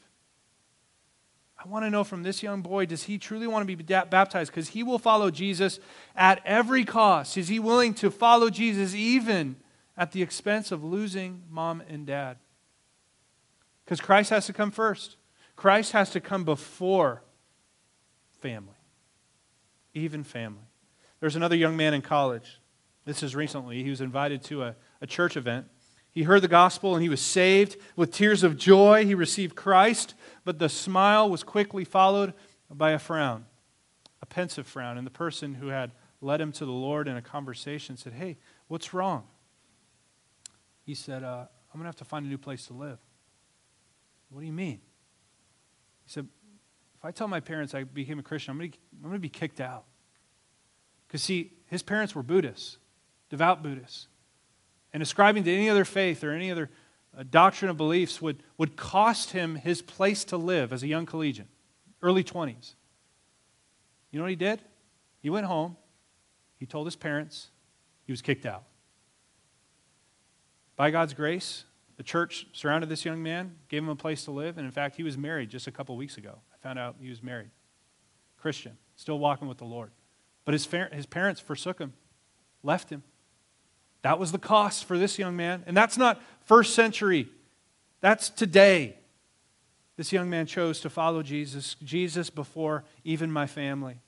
I 1.62 1.68
want 1.68 1.84
to 1.84 1.90
know 1.90 2.04
from 2.04 2.22
this 2.22 2.42
young 2.42 2.62
boy 2.62 2.86
does 2.86 3.04
he 3.04 3.18
truly 3.18 3.46
want 3.46 3.68
to 3.68 3.76
be 3.76 3.82
baptized? 3.82 4.50
Because 4.50 4.68
he 4.68 4.82
will 4.82 4.98
follow 4.98 5.30
Jesus 5.30 5.80
at 6.16 6.40
every 6.44 6.84
cost. 6.84 7.36
Is 7.36 7.48
he 7.48 7.58
willing 7.58 7.94
to 7.94 8.10
follow 8.10 8.48
Jesus 8.48 8.94
even 8.94 9.56
at 9.96 10.12
the 10.12 10.22
expense 10.22 10.70
of 10.70 10.84
losing 10.84 11.42
mom 11.50 11.82
and 11.88 12.06
dad? 12.06 12.38
Because 13.84 14.00
Christ 14.00 14.30
has 14.30 14.46
to 14.46 14.52
come 14.52 14.70
first, 14.70 15.16
Christ 15.56 15.92
has 15.92 16.10
to 16.10 16.20
come 16.20 16.44
before 16.44 17.22
family, 18.40 18.76
even 19.94 20.22
family. 20.22 20.67
There's 21.20 21.36
another 21.36 21.56
young 21.56 21.76
man 21.76 21.94
in 21.94 22.02
college 22.02 22.60
this 23.08 23.22
is 23.22 23.34
recently. 23.34 23.82
He 23.82 23.88
was 23.88 24.02
invited 24.02 24.42
to 24.44 24.62
a, 24.62 24.76
a 25.00 25.06
church 25.06 25.38
event. 25.38 25.66
He 26.12 26.24
heard 26.24 26.42
the 26.42 26.48
gospel 26.48 26.94
and 26.94 27.02
he 27.02 27.08
was 27.08 27.22
saved. 27.22 27.78
With 27.96 28.12
tears 28.12 28.42
of 28.42 28.58
joy, 28.58 29.06
he 29.06 29.14
received 29.14 29.56
Christ, 29.56 30.12
but 30.44 30.58
the 30.58 30.68
smile 30.68 31.30
was 31.30 31.42
quickly 31.42 31.84
followed 31.84 32.34
by 32.70 32.90
a 32.90 32.98
frown, 32.98 33.46
a 34.20 34.26
pensive 34.26 34.66
frown. 34.66 34.98
And 34.98 35.06
the 35.06 35.10
person 35.10 35.54
who 35.54 35.68
had 35.68 35.92
led 36.20 36.38
him 36.38 36.52
to 36.52 36.66
the 36.66 36.70
Lord 36.72 37.08
in 37.08 37.16
a 37.16 37.22
conversation 37.22 37.96
said, 37.96 38.12
Hey, 38.12 38.36
what's 38.66 38.92
wrong? 38.92 39.24
He 40.84 40.94
said, 40.94 41.24
uh, 41.24 41.46
I'm 41.72 41.80
going 41.80 41.84
to 41.84 41.88
have 41.88 41.96
to 41.96 42.04
find 42.04 42.26
a 42.26 42.28
new 42.28 42.36
place 42.36 42.66
to 42.66 42.74
live. 42.74 42.98
What 44.28 44.40
do 44.40 44.46
you 44.46 44.52
mean? 44.52 44.80
He 46.04 46.10
said, 46.10 46.28
If 46.98 47.06
I 47.06 47.10
tell 47.10 47.26
my 47.26 47.40
parents 47.40 47.74
I 47.74 47.84
became 47.84 48.18
a 48.18 48.22
Christian, 48.22 48.52
I'm 48.52 48.58
going 48.58 48.72
to, 48.72 48.78
I'm 48.96 49.08
going 49.08 49.14
to 49.14 49.18
be 49.18 49.30
kicked 49.30 49.62
out. 49.62 49.84
Because, 51.08 51.22
see, 51.22 51.54
his 51.66 51.82
parents 51.82 52.14
were 52.14 52.22
Buddhists 52.22 52.76
devout 53.30 53.62
Buddhists. 53.62 54.08
And 54.92 55.02
ascribing 55.02 55.44
to 55.44 55.52
any 55.52 55.68
other 55.68 55.84
faith 55.84 56.24
or 56.24 56.32
any 56.32 56.50
other 56.50 56.70
uh, 57.16 57.24
doctrine 57.28 57.70
of 57.70 57.76
beliefs 57.76 58.22
would, 58.22 58.42
would 58.56 58.76
cost 58.76 59.32
him 59.32 59.56
his 59.56 59.82
place 59.82 60.24
to 60.24 60.36
live 60.36 60.72
as 60.72 60.82
a 60.82 60.86
young 60.86 61.06
collegian, 61.06 61.48
early 62.02 62.24
20s. 62.24 62.74
You 64.10 64.18
know 64.18 64.24
what 64.24 64.30
he 64.30 64.36
did? 64.36 64.60
He 65.20 65.30
went 65.30 65.46
home, 65.46 65.76
he 66.56 66.64
told 66.64 66.86
his 66.86 66.96
parents, 66.96 67.50
he 68.04 68.12
was 68.12 68.22
kicked 68.22 68.46
out. 68.46 68.64
By 70.76 70.90
God's 70.90 71.12
grace, 71.12 71.64
the 71.96 72.02
church 72.02 72.46
surrounded 72.52 72.88
this 72.88 73.04
young 73.04 73.22
man, 73.22 73.56
gave 73.68 73.82
him 73.82 73.88
a 73.88 73.96
place 73.96 74.24
to 74.24 74.30
live, 74.30 74.56
and 74.56 74.64
in 74.64 74.72
fact, 74.72 74.96
he 74.96 75.02
was 75.02 75.18
married 75.18 75.50
just 75.50 75.66
a 75.66 75.72
couple 75.72 75.96
weeks 75.96 76.16
ago. 76.16 76.38
I 76.54 76.56
found 76.62 76.78
out 76.78 76.96
he 77.00 77.10
was 77.10 77.22
married. 77.22 77.50
Christian, 78.38 78.78
still 78.94 79.18
walking 79.18 79.48
with 79.48 79.58
the 79.58 79.64
Lord. 79.64 79.90
But 80.48 80.54
his, 80.54 80.66
his 80.94 81.04
parents 81.04 81.42
forsook 81.42 81.78
him, 81.78 81.92
left 82.62 82.88
him. 82.88 83.02
That 84.00 84.18
was 84.18 84.32
the 84.32 84.38
cost 84.38 84.86
for 84.86 84.96
this 84.96 85.18
young 85.18 85.36
man. 85.36 85.62
And 85.66 85.76
that's 85.76 85.98
not 85.98 86.22
first 86.46 86.74
century, 86.74 87.28
that's 88.00 88.30
today. 88.30 88.96
This 89.98 90.10
young 90.10 90.30
man 90.30 90.46
chose 90.46 90.80
to 90.80 90.88
follow 90.88 91.22
Jesus, 91.22 91.76
Jesus 91.84 92.30
before 92.30 92.84
even 93.04 93.30
my 93.30 93.46
family. 93.46 93.98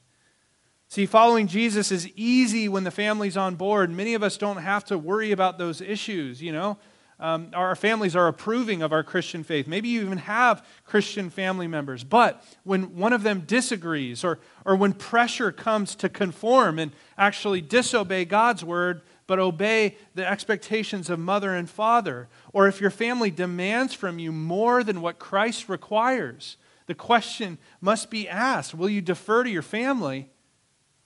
See, 0.89 1.05
following 1.05 1.47
Jesus 1.47 1.93
is 1.93 2.09
easy 2.17 2.71
when 2.71 2.85
the 2.85 2.91
family's 2.91 3.37
on 3.37 3.57
board. 3.57 3.91
Many 3.91 4.15
of 4.15 4.23
us 4.23 4.39
don't 4.39 4.63
have 4.63 4.87
to 4.87 4.97
worry 4.97 5.33
about 5.33 5.59
those 5.59 5.83
issues, 5.83 6.41
you 6.41 6.53
know. 6.53 6.79
Um, 7.21 7.51
our 7.53 7.77
families 7.77 8.17
are 8.17 8.29
approving 8.29 8.81
of 8.81 8.93
our 8.93 9.03
Christian 9.03 9.45
faith. 9.45 9.67
Maybe 9.67 9.91
you 9.91 10.01
even 10.01 10.19
have 10.19 10.67
Christian 10.87 11.29
family 11.29 11.67
members. 11.67 12.03
But 12.03 12.43
when 12.65 12.97
one 12.97 13.13
of 13.13 13.23
them 13.23 13.41
disagrees 13.47 14.25
or, 14.25 14.39
or 14.65 14.75
when 14.75 14.95
pressure 14.95 15.53
comes 15.53 15.95
to 15.97 16.09
conform 16.09 16.79
and 16.79 16.93
actually 17.19 17.61
disobey 17.61 18.25
God's 18.25 18.65
word, 18.65 19.03
but 19.27 19.39
obey 19.39 19.97
the 20.15 20.27
expectations 20.27 21.11
of 21.11 21.19
mother 21.21 21.55
and 21.55 21.71
father. 21.71 22.29
Or 22.53 22.67
if 22.67 22.81
your 22.81 22.91
family 22.91 23.31
demands 23.31 23.95
from 23.95 24.19
you 24.19 24.33
more 24.33 24.83
than 24.83 25.03
what 25.03 25.21
Christ 25.21 25.69
requires, 25.69 26.57
the 26.87 26.97
question 26.97 27.59
must 27.81 28.11
be 28.11 28.29
asked 28.29 28.75
Will 28.75 28.89
you 28.89 29.01
defer 29.01 29.45
to 29.45 29.51
your 29.51 29.63
family 29.63 30.31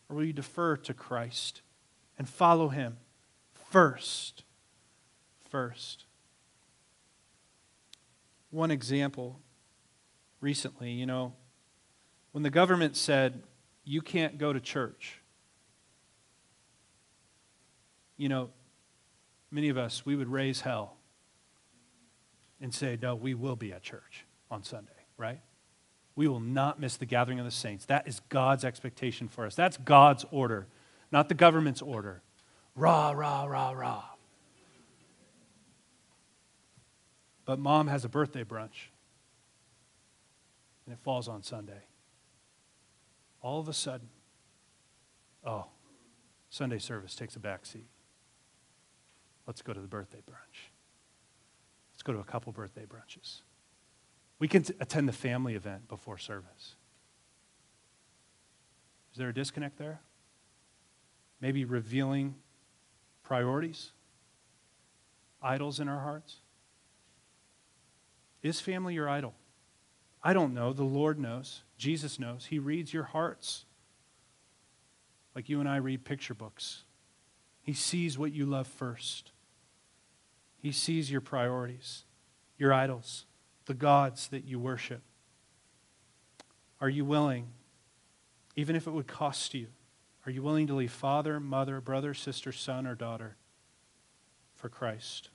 or 0.08 0.16
will 0.16 0.24
you 0.24 0.32
defer 0.32 0.76
to 0.78 0.94
Christ 0.94 1.60
and 2.16 2.26
follow 2.26 2.68
him 2.68 2.96
first? 3.70 4.44
First. 5.50 6.03
One 8.54 8.70
example 8.70 9.40
recently, 10.40 10.92
you 10.92 11.06
know, 11.06 11.34
when 12.32 12.42
the 12.42 12.50
government 12.50 12.96
said, 12.96 13.42
you 13.84 14.00
can't 14.00 14.38
go 14.38 14.52
to 14.52 14.60
church 14.60 15.20
you 18.16 18.28
know, 18.28 18.50
many 19.50 19.68
of 19.68 19.78
us, 19.78 20.06
we 20.06 20.16
would 20.16 20.28
raise 20.28 20.60
hell 20.60 20.96
and 22.60 22.72
say, 22.72 22.98
no, 23.00 23.14
we 23.14 23.34
will 23.34 23.56
be 23.56 23.72
at 23.72 23.82
church 23.82 24.24
on 24.50 24.62
Sunday, 24.62 24.92
right? 25.16 25.40
We 26.16 26.28
will 26.28 26.40
not 26.40 26.80
miss 26.80 26.96
the 26.96 27.06
gathering 27.06 27.40
of 27.40 27.44
the 27.44 27.50
saints. 27.50 27.86
That 27.86 28.06
is 28.06 28.20
God's 28.28 28.64
expectation 28.64 29.28
for 29.28 29.46
us. 29.46 29.54
That's 29.54 29.76
God's 29.76 30.24
order, 30.30 30.68
not 31.10 31.28
the 31.28 31.34
government's 31.34 31.82
order. 31.82 32.22
Rah, 32.76 33.10
rah, 33.10 33.44
rah, 33.44 33.70
rah. 33.72 34.04
But 37.44 37.58
mom 37.58 37.88
has 37.88 38.04
a 38.04 38.08
birthday 38.08 38.44
brunch, 38.44 38.88
and 40.86 40.94
it 40.94 40.98
falls 41.02 41.28
on 41.28 41.42
Sunday. 41.42 41.82
All 43.42 43.60
of 43.60 43.68
a 43.68 43.74
sudden, 43.74 44.08
oh, 45.44 45.66
Sunday 46.48 46.78
service 46.78 47.14
takes 47.14 47.36
a 47.36 47.40
back 47.40 47.66
seat. 47.66 47.86
Let's 49.46 49.60
go 49.60 49.72
to 49.72 49.80
the 49.80 49.86
birthday 49.86 50.20
brunch. 50.20 50.70
Let's 51.92 52.02
go 52.02 52.14
to 52.14 52.18
a 52.18 52.24
couple 52.24 52.52
birthday 52.52 52.86
brunches. 52.86 53.42
We 54.38 54.48
can 54.48 54.62
t- 54.62 54.74
attend 54.80 55.08
the 55.08 55.12
family 55.12 55.54
event 55.54 55.88
before 55.88 56.16
service. 56.16 56.76
Is 59.12 59.18
there 59.18 59.28
a 59.28 59.34
disconnect 59.34 59.78
there? 59.78 60.00
Maybe 61.40 61.64
revealing 61.64 62.34
priorities, 63.22 63.92
idols 65.42 65.78
in 65.78 65.88
our 65.88 66.00
hearts? 66.00 66.38
Is 68.44 68.60
family 68.60 68.94
your 68.94 69.08
idol? 69.08 69.34
I 70.22 70.34
don't 70.34 70.54
know. 70.54 70.72
The 70.72 70.84
Lord 70.84 71.18
knows. 71.18 71.62
Jesus 71.78 72.20
knows. 72.20 72.46
He 72.46 72.58
reads 72.58 72.92
your 72.92 73.04
hearts 73.04 73.64
like 75.34 75.48
you 75.48 75.60
and 75.60 75.68
I 75.68 75.76
read 75.76 76.04
picture 76.04 76.34
books. 76.34 76.82
He 77.62 77.72
sees 77.72 78.18
what 78.18 78.32
you 78.32 78.44
love 78.44 78.66
first. 78.66 79.32
He 80.58 80.72
sees 80.72 81.10
your 81.10 81.22
priorities, 81.22 82.04
your 82.58 82.72
idols, 82.72 83.24
the 83.64 83.74
gods 83.74 84.28
that 84.28 84.44
you 84.44 84.58
worship. 84.58 85.00
Are 86.80 86.90
you 86.90 87.04
willing, 87.04 87.48
even 88.56 88.76
if 88.76 88.86
it 88.86 88.90
would 88.90 89.06
cost 89.06 89.54
you, 89.54 89.68
are 90.26 90.32
you 90.32 90.42
willing 90.42 90.66
to 90.66 90.74
leave 90.74 90.92
father, 90.92 91.40
mother, 91.40 91.80
brother, 91.80 92.12
sister, 92.12 92.52
son, 92.52 92.86
or 92.86 92.94
daughter 92.94 93.36
for 94.54 94.68
Christ? 94.68 95.30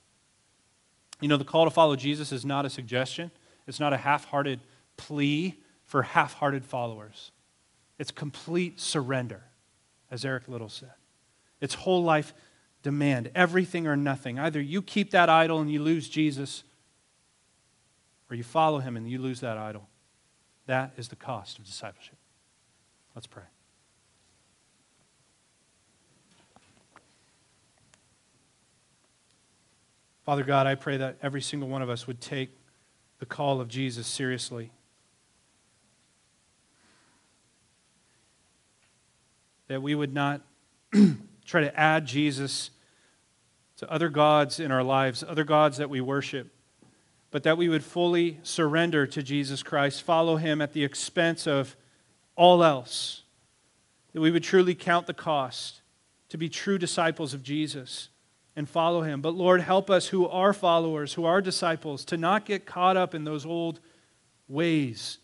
You 1.20 1.28
know, 1.28 1.36
the 1.36 1.44
call 1.44 1.64
to 1.64 1.70
follow 1.70 1.96
Jesus 1.96 2.32
is 2.32 2.44
not 2.44 2.64
a 2.64 2.70
suggestion, 2.70 3.30
it's 3.66 3.80
not 3.80 3.92
a 3.92 3.98
half 3.98 4.24
hearted 4.26 4.60
plea 4.96 5.60
for 5.84 6.02
half 6.02 6.34
hearted 6.34 6.64
followers. 6.64 7.30
It's 7.98 8.10
complete 8.10 8.80
surrender, 8.80 9.42
as 10.10 10.24
Eric 10.24 10.48
Liddell 10.48 10.68
said. 10.68 10.92
It's 11.60 11.74
whole 11.74 12.02
life 12.02 12.32
demand, 12.82 13.30
everything 13.34 13.86
or 13.86 13.96
nothing. 13.96 14.38
Either 14.38 14.60
you 14.60 14.80
keep 14.80 15.10
that 15.10 15.28
idol 15.28 15.60
and 15.60 15.70
you 15.70 15.82
lose 15.82 16.08
Jesus, 16.08 16.64
or 18.30 18.36
you 18.36 18.42
follow 18.42 18.78
him 18.78 18.96
and 18.96 19.08
you 19.08 19.18
lose 19.18 19.40
that 19.40 19.58
idol. 19.58 19.88
That 20.66 20.92
is 20.96 21.08
the 21.08 21.16
cost 21.16 21.58
of 21.58 21.64
discipleship. 21.64 22.16
Let's 23.14 23.26
pray. 23.26 23.44
Father 30.30 30.44
God, 30.44 30.68
I 30.68 30.76
pray 30.76 30.96
that 30.96 31.16
every 31.24 31.42
single 31.42 31.68
one 31.68 31.82
of 31.82 31.90
us 31.90 32.06
would 32.06 32.20
take 32.20 32.50
the 33.18 33.26
call 33.26 33.60
of 33.60 33.66
Jesus 33.66 34.06
seriously. 34.06 34.70
That 39.66 39.82
we 39.82 39.96
would 39.96 40.14
not 40.14 40.42
try 41.44 41.62
to 41.62 41.76
add 41.76 42.06
Jesus 42.06 42.70
to 43.78 43.90
other 43.90 44.08
gods 44.08 44.60
in 44.60 44.70
our 44.70 44.84
lives, 44.84 45.24
other 45.26 45.42
gods 45.42 45.78
that 45.78 45.90
we 45.90 46.00
worship, 46.00 46.46
but 47.32 47.42
that 47.42 47.58
we 47.58 47.68
would 47.68 47.82
fully 47.82 48.38
surrender 48.44 49.08
to 49.08 49.24
Jesus 49.24 49.64
Christ, 49.64 50.00
follow 50.00 50.36
him 50.36 50.62
at 50.62 50.74
the 50.74 50.84
expense 50.84 51.48
of 51.48 51.74
all 52.36 52.62
else, 52.62 53.24
that 54.12 54.20
we 54.20 54.30
would 54.30 54.44
truly 54.44 54.76
count 54.76 55.08
the 55.08 55.12
cost 55.12 55.80
to 56.28 56.38
be 56.38 56.48
true 56.48 56.78
disciples 56.78 57.34
of 57.34 57.42
Jesus 57.42 58.10
and 58.60 58.68
follow 58.68 59.02
him. 59.02 59.20
But 59.20 59.34
Lord, 59.34 59.60
help 59.60 59.90
us 59.90 60.06
who 60.06 60.28
are 60.28 60.52
followers, 60.52 61.14
who 61.14 61.24
are 61.24 61.42
disciples, 61.42 62.04
to 62.04 62.16
not 62.16 62.44
get 62.44 62.64
caught 62.64 62.96
up 62.96 63.12
in 63.12 63.24
those 63.24 63.44
old 63.44 63.80
ways, 64.46 65.18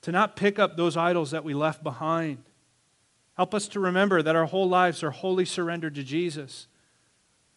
to 0.00 0.10
not 0.10 0.34
pick 0.34 0.58
up 0.58 0.76
those 0.76 0.96
idols 0.96 1.30
that 1.30 1.44
we 1.44 1.54
left 1.54 1.84
behind 1.84 2.38
Help 3.36 3.54
us 3.54 3.66
to 3.68 3.80
remember 3.80 4.22
that 4.22 4.36
our 4.36 4.46
whole 4.46 4.68
lives 4.68 5.02
are 5.02 5.10
wholly 5.10 5.44
surrendered 5.44 5.94
to 5.94 6.02
Jesus. 6.02 6.66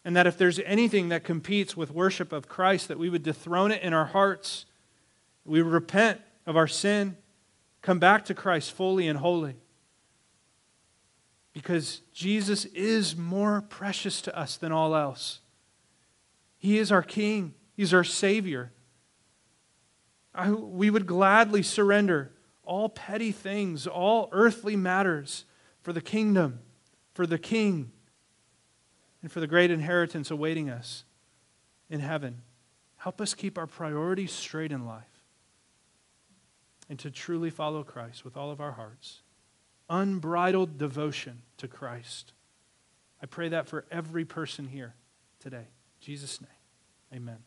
And 0.04 0.16
that 0.16 0.26
if 0.26 0.38
there's 0.38 0.58
anything 0.60 1.08
that 1.08 1.24
competes 1.24 1.76
with 1.76 1.90
worship 1.90 2.32
of 2.32 2.48
Christ, 2.48 2.88
that 2.88 2.98
we 2.98 3.10
would 3.10 3.22
dethrone 3.22 3.72
it 3.72 3.82
in 3.82 3.92
our 3.92 4.06
hearts. 4.06 4.66
We 5.44 5.60
repent 5.60 6.20
of 6.46 6.56
our 6.56 6.68
sin, 6.68 7.16
come 7.82 7.98
back 7.98 8.24
to 8.26 8.34
Christ 8.34 8.72
fully 8.72 9.08
and 9.08 9.18
wholly. 9.18 9.56
Because 11.56 12.02
Jesus 12.12 12.66
is 12.66 13.16
more 13.16 13.62
precious 13.62 14.20
to 14.20 14.38
us 14.38 14.58
than 14.58 14.72
all 14.72 14.94
else. 14.94 15.40
He 16.58 16.76
is 16.76 16.92
our 16.92 17.00
King, 17.00 17.54
He's 17.74 17.94
our 17.94 18.04
Savior. 18.04 18.72
I, 20.34 20.50
we 20.50 20.90
would 20.90 21.06
gladly 21.06 21.62
surrender 21.62 22.30
all 22.62 22.90
petty 22.90 23.32
things, 23.32 23.86
all 23.86 24.28
earthly 24.32 24.76
matters 24.76 25.46
for 25.80 25.94
the 25.94 26.02
kingdom, 26.02 26.58
for 27.14 27.26
the 27.26 27.38
king, 27.38 27.90
and 29.22 29.32
for 29.32 29.40
the 29.40 29.46
great 29.46 29.70
inheritance 29.70 30.30
awaiting 30.30 30.68
us 30.68 31.04
in 31.88 32.00
heaven. 32.00 32.42
Help 32.98 33.18
us 33.18 33.32
keep 33.32 33.56
our 33.56 33.66
priorities 33.66 34.30
straight 34.30 34.72
in 34.72 34.84
life 34.84 35.04
and 36.90 36.98
to 36.98 37.10
truly 37.10 37.48
follow 37.48 37.82
Christ 37.82 38.26
with 38.26 38.36
all 38.36 38.50
of 38.50 38.60
our 38.60 38.72
hearts. 38.72 39.22
Unbridled 39.88 40.78
devotion 40.78 41.42
to 41.58 41.68
Christ. 41.68 42.32
I 43.22 43.26
pray 43.26 43.48
that 43.50 43.68
for 43.68 43.84
every 43.90 44.24
person 44.24 44.68
here 44.68 44.94
today. 45.40 45.56
In 45.56 46.00
Jesus' 46.00 46.40
name, 46.40 46.50
amen. 47.14 47.38